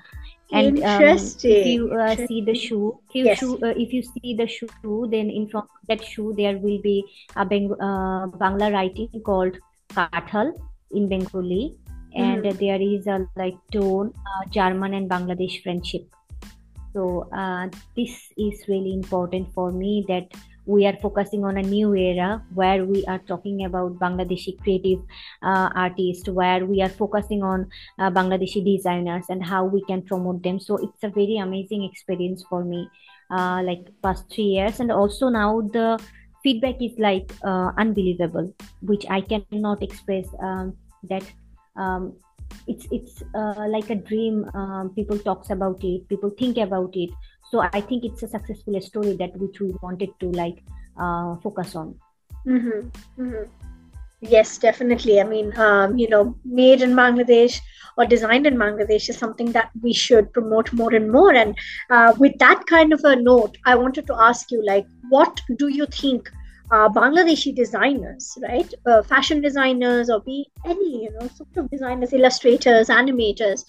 And 0.52 0.82
um, 0.82 1.02
if 1.12 1.66
you 1.66 1.92
uh, 1.92 2.14
see 2.14 2.40
the 2.40 2.54
shoe, 2.54 2.98
if 3.08 3.14
you, 3.14 3.24
yes. 3.24 3.38
shoe, 3.40 3.58
uh, 3.62 3.74
if 3.76 3.92
you 3.92 4.02
see 4.02 4.34
the 4.34 4.46
shoe, 4.46 5.08
then 5.10 5.28
in 5.28 5.48
front 5.48 5.68
of 5.68 5.88
that 5.88 6.04
shoe 6.04 6.32
there 6.36 6.56
will 6.56 6.80
be 6.80 7.04
a 7.34 7.44
Beng- 7.44 7.72
uh, 7.72 8.26
Bangla 8.38 8.72
writing 8.72 9.08
called 9.24 9.58
kathal 9.88 10.52
in 10.92 11.08
Bengali, 11.08 11.76
and 12.14 12.44
mm-hmm. 12.44 12.58
there 12.58 12.80
is 12.80 13.06
a 13.06 13.26
like 13.36 13.56
tone 13.72 14.14
uh, 14.26 14.48
German 14.50 14.94
and 14.94 15.10
Bangladesh 15.10 15.62
friendship. 15.62 16.06
So 16.94 17.28
uh, 17.36 17.68
this 17.96 18.32
is 18.38 18.64
really 18.68 18.94
important 18.94 19.52
for 19.52 19.72
me 19.72 20.04
that 20.06 20.30
we 20.64 20.86
are 20.86 20.96
focusing 21.02 21.44
on 21.44 21.58
a 21.58 21.62
new 21.62 21.94
era 21.94 22.42
where 22.54 22.84
we 22.86 23.04
are 23.06 23.18
talking 23.18 23.64
about 23.64 23.98
Bangladeshi 23.98 24.62
creative 24.62 25.00
uh, 25.42 25.68
artists, 25.74 26.28
where 26.28 26.64
we 26.64 26.80
are 26.80 26.88
focusing 26.88 27.42
on 27.42 27.68
uh, 27.98 28.10
Bangladeshi 28.10 28.64
designers 28.64 29.24
and 29.28 29.44
how 29.44 29.64
we 29.64 29.84
can 29.84 30.02
promote 30.02 30.42
them. 30.42 30.60
So 30.60 30.76
it's 30.76 31.02
a 31.02 31.10
very 31.10 31.36
amazing 31.36 31.84
experience 31.84 32.44
for 32.48 32.64
me, 32.64 32.88
uh, 33.30 33.60
like 33.64 33.88
past 34.02 34.30
three 34.32 34.54
years, 34.56 34.80
and 34.80 34.92
also 34.92 35.28
now 35.28 35.60
the 35.60 35.98
feedback 36.42 36.80
is 36.80 36.96
like 36.98 37.34
uh, 37.44 37.72
unbelievable, 37.76 38.54
which 38.82 39.04
I 39.10 39.20
cannot 39.20 39.82
express. 39.82 40.26
Um, 40.40 40.76
that 41.10 41.24
um, 41.76 42.16
it's 42.66 42.86
it's 42.90 43.22
uh, 43.34 43.66
like 43.68 43.90
a 43.90 43.94
dream. 43.94 44.50
Um, 44.54 44.90
people 44.94 45.18
talks 45.18 45.50
about 45.50 45.82
it, 45.82 46.08
people 46.08 46.30
think 46.30 46.58
about 46.58 46.96
it 46.96 47.10
so 47.54 47.60
i 47.72 47.80
think 47.80 48.04
it's 48.04 48.22
a 48.22 48.28
successful 48.28 48.80
story 48.80 49.12
that 49.22 49.36
which 49.42 49.60
we 49.60 49.68
wanted 49.82 50.10
to 50.20 50.30
like 50.42 50.62
uh, 51.04 51.36
focus 51.44 51.74
on 51.74 51.94
mm-hmm. 52.46 52.80
Mm-hmm. 53.22 53.44
yes 54.20 54.58
definitely 54.58 55.20
i 55.20 55.24
mean 55.24 55.56
um, 55.66 55.96
you 55.98 56.08
know 56.08 56.24
made 56.44 56.82
in 56.82 56.96
bangladesh 57.00 57.60
or 57.96 58.06
designed 58.06 58.48
in 58.50 58.56
bangladesh 58.56 59.08
is 59.08 59.18
something 59.18 59.52
that 59.52 59.70
we 59.82 59.92
should 59.92 60.32
promote 60.32 60.72
more 60.72 60.92
and 60.94 61.12
more 61.18 61.34
and 61.42 61.56
uh, 61.90 62.12
with 62.18 62.38
that 62.38 62.64
kind 62.66 62.92
of 62.92 63.04
a 63.04 63.16
note 63.16 63.56
i 63.66 63.74
wanted 63.82 64.06
to 64.06 64.16
ask 64.30 64.50
you 64.50 64.64
like 64.72 64.86
what 65.10 65.40
do 65.62 65.68
you 65.68 65.86
think 65.86 66.32
uh, 66.70 66.88
Bangladeshi 66.88 67.54
designers, 67.54 68.36
right? 68.42 68.72
Uh, 68.86 69.02
fashion 69.02 69.40
designers 69.40 70.10
or 70.10 70.20
be 70.20 70.46
any, 70.64 71.04
you 71.04 71.10
know, 71.12 71.28
sort 71.28 71.56
of 71.56 71.70
designers, 71.70 72.12
illustrators, 72.12 72.88
animators 72.88 73.64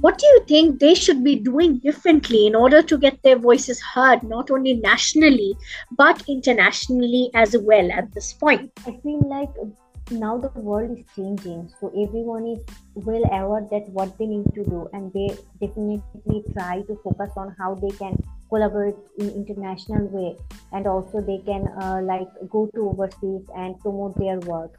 what 0.00 0.18
do 0.18 0.26
you 0.26 0.44
think 0.46 0.78
they 0.78 0.94
should 0.94 1.24
be 1.24 1.36
doing 1.36 1.78
differently 1.78 2.46
in 2.46 2.54
order 2.54 2.82
to 2.82 2.98
get 2.98 3.22
their 3.22 3.38
voices 3.38 3.80
heard 3.80 4.22
not 4.22 4.50
only 4.50 4.74
nationally 4.74 5.56
but 5.96 6.22
internationally 6.28 7.30
as 7.34 7.56
well 7.62 7.90
at 7.92 8.12
this 8.12 8.32
point 8.34 8.70
i 8.86 8.92
feel 9.02 9.20
like 9.28 9.48
now 10.10 10.36
the 10.36 10.48
world 10.60 10.96
is 10.98 11.04
changing 11.16 11.68
so 11.80 11.88
everyone 12.04 12.46
is 12.46 12.60
well 12.94 13.24
aware 13.32 13.66
that 13.70 13.88
what 13.88 14.16
they 14.18 14.26
need 14.26 14.44
to 14.54 14.62
do 14.64 14.88
and 14.92 15.12
they 15.12 15.28
definitely 15.60 16.44
try 16.52 16.82
to 16.82 16.96
focus 17.02 17.32
on 17.36 17.54
how 17.58 17.74
they 17.74 17.90
can 17.96 18.16
collaborate 18.48 18.96
in 19.18 19.30
international 19.30 20.06
way 20.08 20.36
and 20.72 20.86
also 20.86 21.20
they 21.20 21.38
can 21.44 21.66
uh, 21.82 22.00
like 22.02 22.28
go 22.48 22.68
to 22.74 22.88
overseas 22.90 23.42
and 23.56 23.78
promote 23.80 24.16
their 24.18 24.38
work 24.40 24.76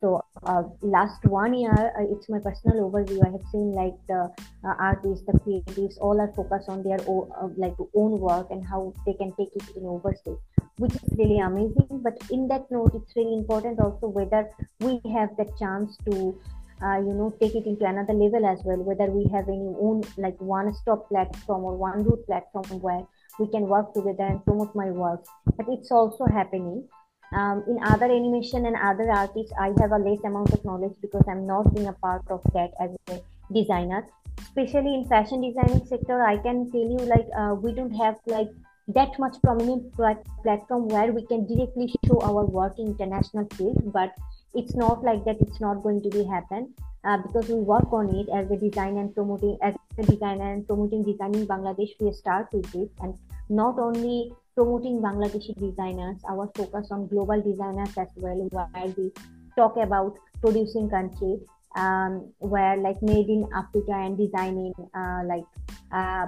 so 0.00 0.24
uh, 0.44 0.62
last 0.80 1.22
one 1.26 1.52
year, 1.52 1.74
uh, 1.74 2.04
it's 2.10 2.26
my 2.30 2.38
personal 2.38 2.90
overview. 2.90 3.20
I 3.22 3.32
have 3.32 3.44
seen 3.52 3.72
like 3.72 3.92
the 4.08 4.32
uh, 4.64 4.74
artists, 4.78 5.26
the 5.26 5.32
creatives, 5.32 5.98
all 6.00 6.18
are 6.18 6.32
focused 6.34 6.70
on 6.70 6.82
their 6.82 6.98
own, 7.06 7.30
uh, 7.38 7.48
like 7.58 7.74
own 7.94 8.18
work 8.18 8.50
and 8.50 8.66
how 8.66 8.94
they 9.04 9.12
can 9.12 9.34
take 9.36 9.54
it 9.54 9.76
in 9.76 9.84
overseas, 9.84 10.38
which 10.78 10.94
is 10.94 11.18
really 11.18 11.40
amazing. 11.40 12.00
But 12.02 12.16
in 12.30 12.48
that 12.48 12.70
note, 12.70 12.94
it's 12.94 13.14
really 13.14 13.34
important 13.34 13.78
also 13.78 14.08
whether 14.08 14.48
we 14.80 15.02
have 15.12 15.36
the 15.36 15.46
chance 15.58 15.98
to 16.10 16.40
uh, 16.82 16.98
you 16.98 17.12
know 17.12 17.32
take 17.40 17.54
it 17.54 17.66
into 17.66 17.84
another 17.84 18.12
level 18.12 18.46
as 18.46 18.60
well 18.64 18.78
whether 18.78 19.06
we 19.10 19.24
have 19.30 19.48
any 19.48 19.74
own 19.78 20.02
like 20.16 20.38
one 20.40 20.72
stop 20.74 21.08
platform 21.08 21.64
or 21.64 21.76
one 21.76 22.02
root 22.04 22.24
platform 22.26 22.80
where 22.80 23.06
we 23.38 23.46
can 23.48 23.62
work 23.62 23.92
together 23.94 24.24
and 24.24 24.44
promote 24.44 24.74
my 24.74 24.90
work. 24.90 25.24
But 25.56 25.66
it's 25.68 25.90
also 25.90 26.26
happening. 26.26 26.88
Um, 27.32 27.62
in 27.68 27.78
other 27.84 28.06
animation 28.06 28.66
and 28.66 28.74
other 28.74 29.08
artists 29.08 29.52
i 29.56 29.68
have 29.80 29.92
a 29.92 29.98
less 29.98 30.18
amount 30.24 30.52
of 30.52 30.64
knowledge 30.64 30.96
because 31.00 31.22
i'm 31.28 31.46
not 31.46 31.72
being 31.72 31.86
a 31.86 31.92
part 31.92 32.24
of 32.28 32.42
that 32.54 32.72
as 32.80 32.90
a 33.08 33.20
designer. 33.54 34.04
Especially 34.40 34.94
in 34.94 35.04
fashion 35.08 35.40
designing 35.40 35.86
sector 35.86 36.24
i 36.24 36.36
can 36.38 36.68
tell 36.72 36.88
you 36.94 36.98
like 37.12 37.28
uh, 37.38 37.54
we 37.54 37.72
don't 37.72 37.94
have 38.02 38.16
like 38.26 38.50
that 38.88 39.16
much 39.20 39.36
prominent 39.44 39.92
plat- 39.94 40.26
platform 40.42 40.88
where 40.88 41.12
we 41.12 41.24
can 41.26 41.46
directly 41.46 41.88
show 42.06 42.20
our 42.20 42.44
work 42.44 42.78
in 42.78 42.88
international 42.88 43.46
field 43.54 43.92
but 43.92 44.12
it's 44.54 44.74
not 44.74 45.02
like 45.02 45.24
that 45.24 45.40
it's 45.40 45.60
not 45.60 45.82
going 45.82 46.02
to 46.02 46.10
be 46.10 46.24
happen 46.24 46.72
uh, 47.04 47.16
because 47.18 47.48
we 47.48 47.54
work 47.54 47.92
on 47.92 48.14
it 48.14 48.28
as 48.28 48.50
a 48.50 48.56
design 48.56 48.96
and 48.98 49.14
promoting 49.14 49.56
as 49.62 49.74
a 49.98 50.02
designer 50.02 50.52
and 50.52 50.66
promoting 50.66 51.02
design 51.04 51.34
in 51.34 51.46
bangladesh 51.46 51.92
we 52.00 52.12
start 52.12 52.48
with 52.52 52.70
this 52.72 52.88
and 53.00 53.14
not 53.48 53.78
only 53.78 54.32
promoting 54.54 55.00
Bangladeshi 55.00 55.54
designers, 55.58 56.18
our 56.28 56.50
focus 56.54 56.88
on 56.90 57.06
global 57.08 57.40
designers 57.42 57.96
as 57.96 58.08
well, 58.16 58.48
while 58.50 58.94
we 58.96 59.10
talk 59.56 59.76
about 59.76 60.18
producing 60.40 60.88
countries 60.88 61.40
um, 61.76 62.30
where 62.38 62.76
like 62.76 63.00
made 63.02 63.28
in 63.28 63.48
Africa 63.54 63.92
and 63.92 64.16
designing 64.16 64.74
uh, 64.94 65.22
like 65.24 65.44
uh, 65.92 66.26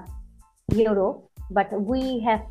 Europe. 0.74 1.28
But 1.52 1.72
we 1.80 2.20
have 2.20 2.42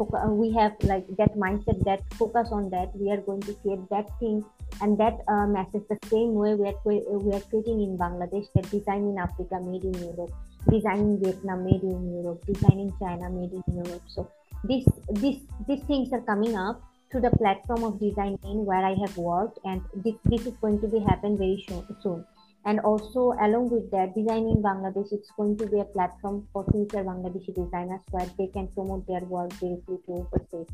we 0.41 0.51
have 0.53 0.73
like 0.83 1.07
that 1.17 1.35
mindset 1.35 1.83
that 1.85 2.01
focus 2.13 2.49
on 2.51 2.69
that. 2.69 2.95
We 2.95 3.11
are 3.11 3.21
going 3.21 3.41
to 3.41 3.53
create 3.61 3.89
that 3.89 4.07
thing 4.19 4.45
and 4.81 4.97
that 4.97 5.17
uh, 5.27 5.47
message 5.47 5.83
the 5.89 5.97
same 6.07 6.33
way 6.35 6.53
we 6.55 6.67
are 6.69 6.79
we 6.85 7.33
are 7.33 7.41
creating 7.49 7.81
in 7.81 7.97
Bangladesh 7.97 8.47
that 8.55 8.69
design 8.69 9.09
in 9.11 9.17
Africa 9.17 9.59
made 9.59 9.83
in 9.83 9.93
Europe, 9.93 10.31
design 10.69 10.99
in 10.99 11.23
Vietnam 11.23 11.65
made 11.65 11.83
in 11.83 12.13
Europe, 12.13 12.45
design 12.45 12.79
in 12.79 12.93
China 12.99 13.29
made 13.29 13.53
in 13.53 13.63
Europe. 13.73 14.03
So 14.07 14.29
this 14.63 14.85
this 15.09 15.37
these 15.67 15.83
things 15.85 16.13
are 16.13 16.21
coming 16.21 16.55
up 16.55 16.81
to 17.11 17.19
the 17.19 17.31
platform 17.31 17.83
of 17.83 17.99
designing 17.99 18.65
where 18.65 18.85
I 18.85 18.95
have 18.95 19.17
worked, 19.17 19.59
and 19.65 19.81
this, 19.95 20.15
this 20.25 20.45
is 20.45 20.53
going 20.61 20.79
to 20.81 20.87
be 20.87 20.99
happen 20.99 21.37
very 21.37 21.65
soon. 22.01 22.25
And 22.65 22.79
also, 22.81 23.33
along 23.41 23.69
with 23.69 23.89
that, 23.91 24.13
designing 24.13 24.61
Bangladesh, 24.61 25.11
it's 25.11 25.31
going 25.31 25.57
to 25.57 25.65
be 25.65 25.79
a 25.79 25.85
platform 25.85 26.47
for 26.53 26.63
future 26.71 27.03
Bangladeshi 27.03 27.55
designers 27.55 28.01
where 28.11 28.29
they 28.37 28.47
can 28.47 28.67
promote 28.67 29.07
their 29.07 29.21
work 29.21 29.49
directly 29.59 29.97
to 30.05 30.11
overseas. 30.11 30.67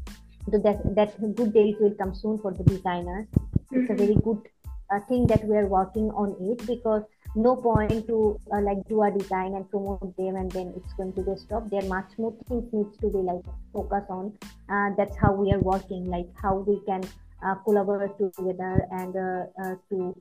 So 0.51 0.59
that 0.59 0.95
that 0.95 1.35
good 1.35 1.53
days 1.53 1.75
will 1.79 1.95
come 1.95 2.13
soon 2.13 2.39
for 2.39 2.51
the 2.51 2.63
designers. 2.63 3.27
Mm-hmm. 3.27 3.79
It's 3.79 3.89
a 3.89 3.95
very 3.95 4.15
good 4.15 4.41
uh, 4.89 4.99
thing 5.07 5.27
that 5.27 5.43
we 5.45 5.55
are 5.55 5.67
working 5.67 6.09
on 6.11 6.35
it 6.39 6.65
because 6.65 7.03
no 7.35 7.55
point 7.55 8.07
to 8.07 8.39
uh, 8.53 8.61
like 8.61 8.77
do 8.87 9.03
a 9.03 9.11
design 9.11 9.53
and 9.55 9.69
promote 9.69 10.15
them 10.17 10.35
and 10.35 10.51
then 10.51 10.73
it's 10.75 10.93
going 10.93 11.13
to 11.13 11.21
be 11.21 11.35
stopped 11.35 11.69
there 11.69 11.83
are 11.83 11.87
much 11.87 12.17
more 12.17 12.33
things 12.47 12.63
needs 12.71 12.97
to 12.97 13.09
be 13.09 13.17
like 13.17 13.43
focus 13.73 14.03
on 14.09 14.33
uh, 14.69 14.89
that's 14.97 15.15
how 15.17 15.33
we 15.33 15.51
are 15.51 15.59
working 15.59 16.05
like 16.05 16.27
how 16.41 16.55
we 16.55 16.79
can 16.85 17.03
uh, 17.45 17.55
collaborate 17.65 18.17
together 18.17 18.87
and 18.91 19.15
uh, 19.15 19.45
uh, 19.63 19.75
to 19.89 20.15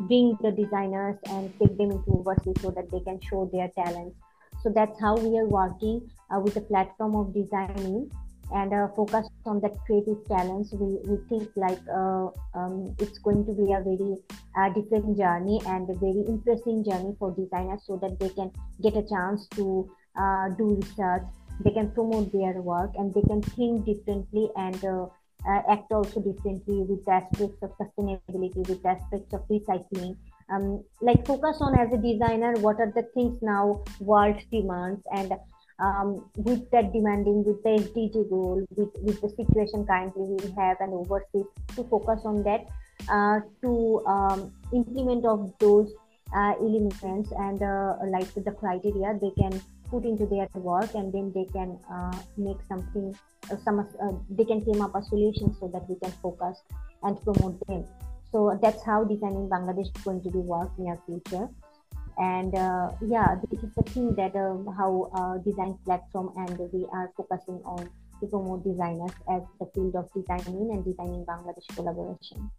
bring 0.00 0.36
the 0.42 0.52
designers 0.52 1.16
and 1.30 1.52
take 1.58 1.76
them 1.76 1.90
into 1.90 2.10
overseas 2.10 2.56
so 2.60 2.70
that 2.70 2.90
they 2.90 3.00
can 3.00 3.20
show 3.20 3.48
their 3.52 3.68
talents. 3.76 4.16
So 4.62 4.70
that's 4.74 5.00
how 5.00 5.16
we 5.16 5.38
are 5.38 5.46
working 5.46 6.10
uh, 6.34 6.40
with 6.40 6.54
the 6.54 6.60
platform 6.60 7.14
of 7.14 7.34
designing 7.34 8.10
and 8.52 8.72
uh, 8.72 8.88
focus 8.96 9.28
on 9.44 9.60
that 9.60 9.76
creative 9.84 10.24
talents. 10.26 10.72
We, 10.72 10.98
we 11.04 11.18
think 11.28 11.50
like 11.54 11.78
uh, 11.92 12.28
um, 12.54 12.94
it's 12.98 13.18
going 13.18 13.44
to 13.46 13.52
be 13.52 13.72
a 13.72 13.80
very 13.80 14.16
uh, 14.56 14.68
different 14.72 15.16
journey 15.18 15.60
and 15.66 15.88
a 15.90 15.94
very 15.94 16.24
interesting 16.26 16.84
journey 16.84 17.14
for 17.18 17.32
designers 17.32 17.82
so 17.86 17.98
that 18.02 18.18
they 18.18 18.30
can 18.30 18.50
get 18.82 18.96
a 18.96 19.02
chance 19.02 19.46
to 19.56 19.90
uh, 20.18 20.48
do 20.56 20.80
research. 20.80 21.24
They 21.64 21.72
can 21.72 21.90
promote 21.90 22.32
their 22.32 22.62
work 22.62 22.92
and 22.96 23.12
they 23.12 23.22
can 23.22 23.42
think 23.42 23.84
differently 23.84 24.48
and 24.56 24.82
uh, 25.46 25.62
act 25.70 25.92
also 25.92 26.20
differently 26.20 26.82
with 26.82 27.08
aspects 27.08 27.62
of 27.62 27.70
sustainability 27.78 28.68
with 28.68 28.84
aspects 28.84 29.32
of 29.32 29.46
recycling. 29.48 30.16
Um, 30.50 30.82
like 31.00 31.26
focus 31.26 31.58
on 31.60 31.78
as 31.78 31.92
a 31.92 31.98
designer 31.98 32.54
what 32.60 32.80
are 32.80 32.90
the 32.94 33.02
things 33.14 33.38
now 33.42 33.84
world 34.00 34.36
demands? 34.50 35.02
And 35.14 35.34
um, 35.78 36.28
with 36.36 36.70
that 36.70 36.92
demanding, 36.92 37.44
with 37.44 37.62
the 37.62 37.70
SDG 37.70 38.28
goal, 38.30 38.66
with, 38.74 38.90
with 39.00 39.20
the 39.20 39.28
situation 39.28 39.86
currently 39.86 40.22
we 40.22 40.50
have 40.56 40.78
and 40.80 40.92
overseas, 40.92 41.46
to 41.76 41.84
focus 41.84 42.22
on 42.24 42.42
that, 42.42 42.66
uh, 43.08 43.40
to 43.62 44.04
um, 44.06 44.52
implement 44.72 45.24
of 45.24 45.52
those 45.58 45.92
uh, 46.34 46.54
elements 46.60 47.32
and 47.38 47.62
uh, 47.62 47.94
like 48.08 48.32
the 48.34 48.52
criteria, 48.52 49.18
they 49.20 49.30
can 49.40 49.60
put 49.90 50.04
into 50.04 50.26
their 50.26 50.48
work 50.54 50.94
and 50.94 51.12
then 51.12 51.32
they 51.34 51.44
can 51.52 51.78
uh, 51.90 52.16
make 52.36 52.58
something 52.68 53.16
uh, 53.50 53.56
some 53.64 53.80
uh, 53.80 54.12
they 54.30 54.44
can 54.44 54.64
came 54.64 54.80
up 54.82 54.94
a 54.94 55.02
solution 55.02 55.54
so 55.60 55.68
that 55.68 55.88
we 55.88 55.96
can 55.96 56.12
focus 56.22 56.62
and 57.02 57.20
promote 57.22 57.58
them. 57.66 57.84
So 58.32 58.58
that's 58.62 58.82
how 58.84 59.04
design 59.04 59.32
in 59.32 59.48
bangladesh 59.48 59.96
is 59.96 60.02
going 60.04 60.22
to 60.22 60.30
be 60.30 60.38
work 60.38 60.70
in 60.78 60.86
our 60.88 61.00
future. 61.06 61.48
And 62.18 62.54
uh, 62.54 62.90
yeah 63.00 63.36
this 63.50 63.62
is 63.62 63.70
the 63.76 63.82
thing 63.82 64.14
that 64.16 64.34
uh, 64.36 64.70
how 64.76 65.10
uh, 65.14 65.38
design 65.38 65.78
platform 65.84 66.32
and 66.36 66.58
we 66.72 66.86
are 66.92 67.10
focusing 67.16 67.60
on 67.64 67.88
to 68.20 68.26
promote 68.26 68.64
designers 68.64 69.12
as 69.30 69.42
the 69.60 69.66
field 69.74 69.94
of 69.94 70.10
designing 70.12 70.70
and 70.72 70.84
designing 70.84 71.24
bangladesh 71.24 71.68
collaboration. 71.76 72.50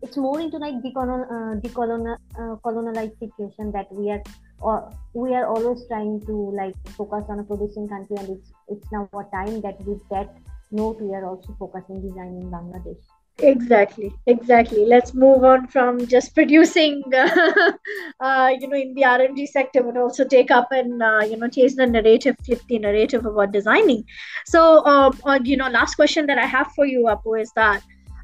It's 0.00 0.16
more 0.16 0.40
into 0.40 0.58
like 0.58 0.74
decolon, 0.82 1.60
decolonial 1.62 2.16
colonialized 2.62 3.18
situation 3.18 3.70
that 3.72 3.86
we 3.92 4.10
are 4.10 4.22
or 4.62 4.92
we 5.14 5.34
are 5.34 5.46
always 5.46 5.84
trying 5.88 6.20
to 6.26 6.32
like 6.56 6.74
focus 6.90 7.24
on 7.28 7.40
a 7.40 7.44
producing 7.44 7.88
country 7.88 8.16
and 8.18 8.30
it's 8.30 8.52
it's 8.68 8.92
now 8.92 9.08
a 9.12 9.24
time 9.36 9.60
that 9.60 9.80
with 9.86 10.06
that 10.08 10.36
note 10.70 11.00
we 11.00 11.14
are 11.14 11.26
also 11.26 11.54
focusing 11.58 12.00
design 12.00 12.38
in 12.40 12.50
bangladesh. 12.50 13.02
Exactly 13.38 14.12
exactly. 14.26 14.84
Let's 14.86 15.14
move 15.14 15.42
on 15.42 15.66
from 15.66 16.06
just 16.06 16.34
producing 16.38 17.02
uh, 17.14 17.72
uh, 18.20 18.50
you 18.58 18.68
know 18.68 18.76
in 18.76 18.94
the 18.94 19.04
r&d 19.04 19.46
sector 19.46 19.82
but 19.82 19.96
also 19.96 20.24
take 20.24 20.50
up 20.50 20.68
and 20.70 21.02
uh, 21.02 21.22
you 21.28 21.36
know 21.36 21.48
change 21.48 21.74
the 21.74 21.86
narrative 21.86 22.36
flip 22.44 22.60
the 22.68 22.78
narrative 22.78 23.26
about 23.26 23.52
designing. 23.52 24.04
So 24.46 24.84
um, 24.84 25.18
uh, 25.24 25.40
you 25.42 25.56
know 25.56 25.68
last 25.68 25.96
question 25.96 26.26
that 26.26 26.38
i 26.38 26.46
have 26.46 26.72
for 26.76 26.86
you 26.86 27.04
apu 27.16 27.40
is 27.40 27.52
that 27.56 27.82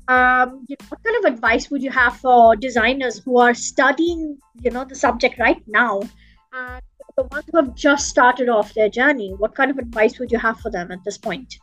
um, 0.08 0.64
you 0.68 0.76
know, 0.80 0.86
what 0.88 1.04
kind 1.04 1.16
of 1.22 1.32
advice 1.32 1.70
would 1.70 1.82
you 1.82 1.90
have 1.90 2.16
for 2.16 2.56
designers 2.56 3.18
who 3.18 3.38
are 3.38 3.54
studying 3.54 4.38
you 4.62 4.70
know 4.70 4.84
the 4.84 4.94
subject 4.94 5.38
right 5.38 5.62
now 5.66 6.00
and 6.52 6.82
the 7.16 7.24
ones 7.24 7.44
who 7.50 7.58
have 7.58 7.74
just 7.74 8.08
started 8.08 8.48
off 8.48 8.72
their 8.74 8.88
journey 8.88 9.34
what 9.38 9.54
kind 9.54 9.70
of 9.70 9.78
advice 9.78 10.18
would 10.18 10.30
you 10.30 10.38
have 10.38 10.58
for 10.60 10.70
them 10.70 10.90
at 10.90 11.02
this 11.04 11.18
point? 11.18 11.58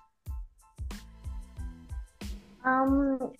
Um 2.63 3.31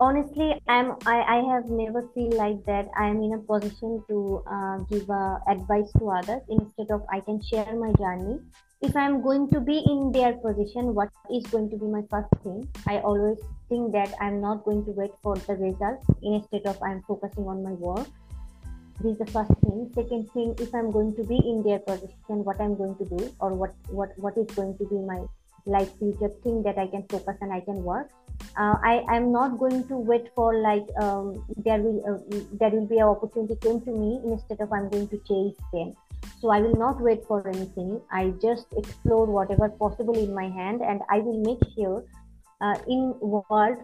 honestly 0.00 0.60
i'm 0.66 0.96
I, 1.06 1.20
I 1.22 1.54
have 1.54 1.66
never 1.66 2.02
feel 2.14 2.30
like 2.36 2.64
that 2.66 2.88
i 2.98 3.06
am 3.06 3.22
in 3.22 3.34
a 3.34 3.38
position 3.38 4.02
to 4.08 4.42
uh, 4.50 4.78
give 4.90 5.08
uh, 5.08 5.38
advice 5.46 5.90
to 5.98 6.10
others. 6.10 6.42
Instead 6.48 6.90
of 6.90 7.02
i 7.12 7.20
can 7.20 7.40
share 7.42 7.74
my 7.76 7.92
journey. 7.92 8.40
If 8.82 8.96
i'm 8.96 9.22
going 9.22 9.48
to 9.50 9.60
be 9.60 9.78
in 9.78 10.10
their 10.12 10.32
position 10.34 10.94
what 10.94 11.10
is 11.30 11.44
going 11.44 11.70
to 11.70 11.76
be 11.76 11.86
my 11.86 12.02
first 12.10 12.28
thing? 12.42 12.68
I 12.88 12.98
always 12.98 13.38
think 13.68 13.92
that 13.92 14.12
i'm 14.20 14.40
not 14.40 14.64
going 14.64 14.84
to 14.84 14.90
wait 14.90 15.12
for 15.22 15.36
the 15.36 15.54
result 15.54 16.02
instead 16.22 16.66
of 16.66 16.82
i'm 16.82 17.02
focusing 17.02 17.46
on 17.46 17.62
my 17.62 17.72
work 17.72 18.08
this 19.00 19.12
is 19.12 19.18
the 19.18 19.26
first 19.26 19.50
thing. 19.62 19.90
Second 19.94 20.30
thing 20.32 20.54
if 20.58 20.74
i'm 20.74 20.90
going 20.90 21.14
to 21.16 21.24
be 21.24 21.36
in 21.36 21.62
their 21.62 21.78
position 21.80 22.44
what 22.48 22.60
i'm 22.60 22.76
going 22.76 22.94
to 22.96 23.04
do 23.04 23.32
or 23.40 23.52
what 23.54 23.74
what 23.88 24.16
what 24.18 24.36
is 24.38 24.46
going 24.54 24.76
to 24.78 24.84
be 24.84 24.96
my 24.96 25.20
life 25.66 25.90
future 25.98 26.28
thing 26.42 26.62
that 26.62 26.78
i 26.78 26.86
can 26.86 27.02
focus 27.08 27.36
and 27.40 27.52
i 27.52 27.60
can 27.60 27.82
work. 27.82 28.10
Uh, 28.56 28.76
i 28.84 29.04
i'm 29.08 29.32
not 29.32 29.58
going 29.58 29.86
to 29.88 29.96
wait 29.96 30.30
for 30.34 30.60
like 30.60 30.86
um, 31.02 31.44
there 31.56 31.78
will 31.78 32.00
uh, 32.10 32.38
there 32.60 32.70
will 32.70 32.86
be 32.86 32.98
an 32.98 33.08
opportunity 33.14 33.56
came 33.56 33.80
to 33.80 33.90
me 33.90 34.20
instead 34.32 34.60
of 34.60 34.72
i'm 34.72 34.88
going 34.88 35.08
to 35.08 35.18
chase 35.28 35.56
them. 35.72 35.94
So 36.40 36.50
i 36.50 36.60
will 36.60 36.76
not 36.76 37.00
wait 37.00 37.24
for 37.26 37.46
anything. 37.48 38.00
I 38.10 38.32
just 38.40 38.66
explore 38.76 39.26
whatever 39.26 39.68
possible 39.68 40.18
in 40.18 40.34
my 40.34 40.48
hand 40.48 40.82
and 40.82 41.02
i 41.10 41.18
will 41.18 41.40
make 41.42 41.62
sure 41.74 42.04
uh, 42.60 42.76
in 42.86 43.14
world 43.20 43.78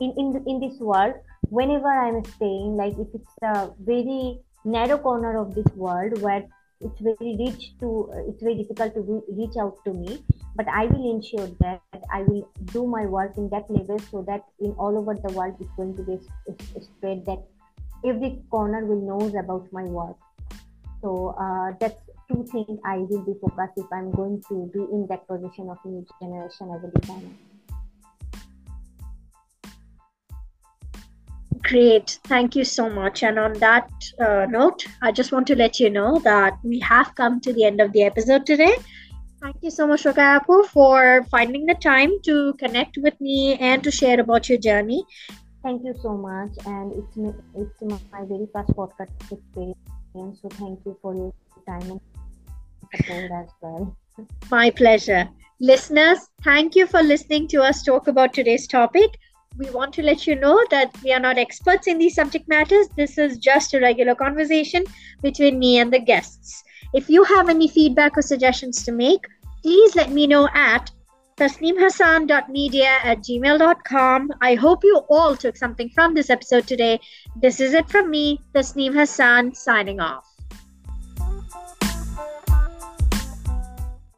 in 0.00 0.12
in, 0.16 0.44
in 0.46 0.60
this 0.60 0.78
world 0.78 1.14
whenever 1.58 1.92
i'm 2.04 2.24
staying 2.24 2.76
like 2.82 2.98
if 3.04 3.08
it's 3.18 3.36
a 3.42 3.70
very 3.92 4.38
narrow 4.64 4.98
corner 4.98 5.36
of 5.38 5.54
this 5.54 5.70
world 5.74 6.20
where 6.22 6.44
it's 6.80 7.00
very 7.00 7.36
rich 7.40 7.64
to 7.80 8.10
it's 8.28 8.42
very 8.42 8.56
difficult 8.60 8.94
to 8.94 9.00
re- 9.00 9.34
reach 9.40 9.56
out 9.64 9.76
to 9.84 9.92
me 9.92 10.22
but 10.56 10.66
i 10.68 10.86
will 10.86 11.06
ensure 11.14 11.48
that 11.64 12.04
i 12.18 12.22
will 12.22 12.48
do 12.76 12.86
my 12.86 13.04
work 13.06 13.36
in 13.36 13.48
that 13.50 13.70
level 13.70 13.98
so 14.10 14.22
that 14.22 14.44
in 14.60 14.72
all 14.72 14.98
over 15.02 15.14
the 15.26 15.32
world 15.34 15.54
it's 15.60 15.76
going 15.76 15.96
to 15.96 16.02
be 16.02 16.18
spread 16.80 17.24
that 17.26 17.42
every 18.04 18.42
corner 18.50 18.84
will 18.84 19.00
knows 19.00 19.34
about 19.34 19.72
my 19.72 19.84
work. 19.84 20.16
So 21.00 21.34
uh, 21.38 21.72
that's 21.80 22.00
two 22.30 22.44
things 22.50 22.78
i 22.84 22.96
will 22.98 23.22
be 23.22 23.34
focused 23.40 23.76
if 23.76 23.86
i'm 23.92 24.10
going 24.12 24.42
to 24.48 24.70
be 24.72 24.80
in 24.80 25.06
that 25.08 25.26
position 25.26 25.68
of 25.68 25.78
new 25.84 26.06
generation 26.20 26.70
as 26.74 26.84
a 26.84 27.00
designer 27.00 27.34
Great. 31.62 32.18
Thank 32.24 32.56
you 32.56 32.64
so 32.64 32.90
much. 32.90 33.22
And 33.22 33.38
on 33.38 33.52
that 33.54 33.88
uh, 34.20 34.46
note, 34.48 34.84
I 35.00 35.12
just 35.12 35.32
want 35.32 35.46
to 35.46 35.56
let 35.56 35.78
you 35.78 35.90
know 35.90 36.18
that 36.20 36.58
we 36.64 36.80
have 36.80 37.14
come 37.14 37.40
to 37.40 37.52
the 37.52 37.64
end 37.64 37.80
of 37.80 37.92
the 37.92 38.02
episode 38.02 38.46
today. 38.46 38.74
Thank 39.40 39.56
you 39.62 39.70
so 39.70 39.86
much, 39.86 40.04
Rokaiya, 40.04 40.44
for 40.68 41.24
finding 41.30 41.66
the 41.66 41.74
time 41.74 42.10
to 42.24 42.52
connect 42.54 42.98
with 42.98 43.20
me 43.20 43.56
and 43.56 43.82
to 43.84 43.90
share 43.90 44.20
about 44.20 44.48
your 44.48 44.58
journey. 44.58 45.04
Thank 45.62 45.84
you 45.84 45.94
so 46.00 46.16
much. 46.16 46.50
And 46.66 46.92
it's, 46.92 47.16
it's 47.56 47.82
my 48.12 48.24
very 48.24 48.48
first 48.52 48.70
podcast 48.70 49.10
experience. 49.30 50.40
So 50.42 50.48
thank 50.50 50.80
you 50.84 50.96
for 51.00 51.14
your 51.14 51.32
time 51.66 51.90
and 51.90 52.00
support 52.94 53.30
as 53.32 53.48
well. 53.60 53.96
My 54.50 54.70
pleasure. 54.70 55.28
Listeners, 55.60 56.28
thank 56.42 56.74
you 56.74 56.86
for 56.88 57.02
listening 57.02 57.46
to 57.48 57.62
us 57.62 57.82
talk 57.84 58.08
about 58.08 58.32
today's 58.32 58.66
topic 58.66 59.10
we 59.58 59.70
want 59.70 59.92
to 59.94 60.02
let 60.02 60.26
you 60.26 60.34
know 60.34 60.64
that 60.70 60.90
we 61.02 61.12
are 61.12 61.20
not 61.20 61.38
experts 61.38 61.86
in 61.86 61.98
these 61.98 62.14
subject 62.14 62.48
matters. 62.48 62.88
This 62.96 63.18
is 63.18 63.38
just 63.38 63.74
a 63.74 63.80
regular 63.80 64.14
conversation 64.14 64.84
between 65.22 65.58
me 65.58 65.78
and 65.78 65.92
the 65.92 65.98
guests. 65.98 66.62
If 66.94 67.08
you 67.08 67.24
have 67.24 67.48
any 67.48 67.68
feedback 67.68 68.16
or 68.16 68.22
suggestions 68.22 68.84
to 68.84 68.92
make, 68.92 69.24
please 69.62 69.94
let 69.94 70.10
me 70.10 70.26
know 70.26 70.48
at 70.54 70.90
tasneemhassan.media 71.36 72.98
at 73.02 73.18
gmail.com. 73.18 74.30
I 74.40 74.54
hope 74.54 74.84
you 74.84 75.02
all 75.08 75.36
took 75.36 75.56
something 75.56 75.88
from 75.90 76.14
this 76.14 76.30
episode 76.30 76.66
today. 76.66 77.00
This 77.36 77.60
is 77.60 77.72
it 77.72 77.88
from 77.88 78.10
me, 78.10 78.40
Tasneem 78.54 78.94
Hassan, 78.94 79.54
signing 79.54 80.00
off. 80.00 80.31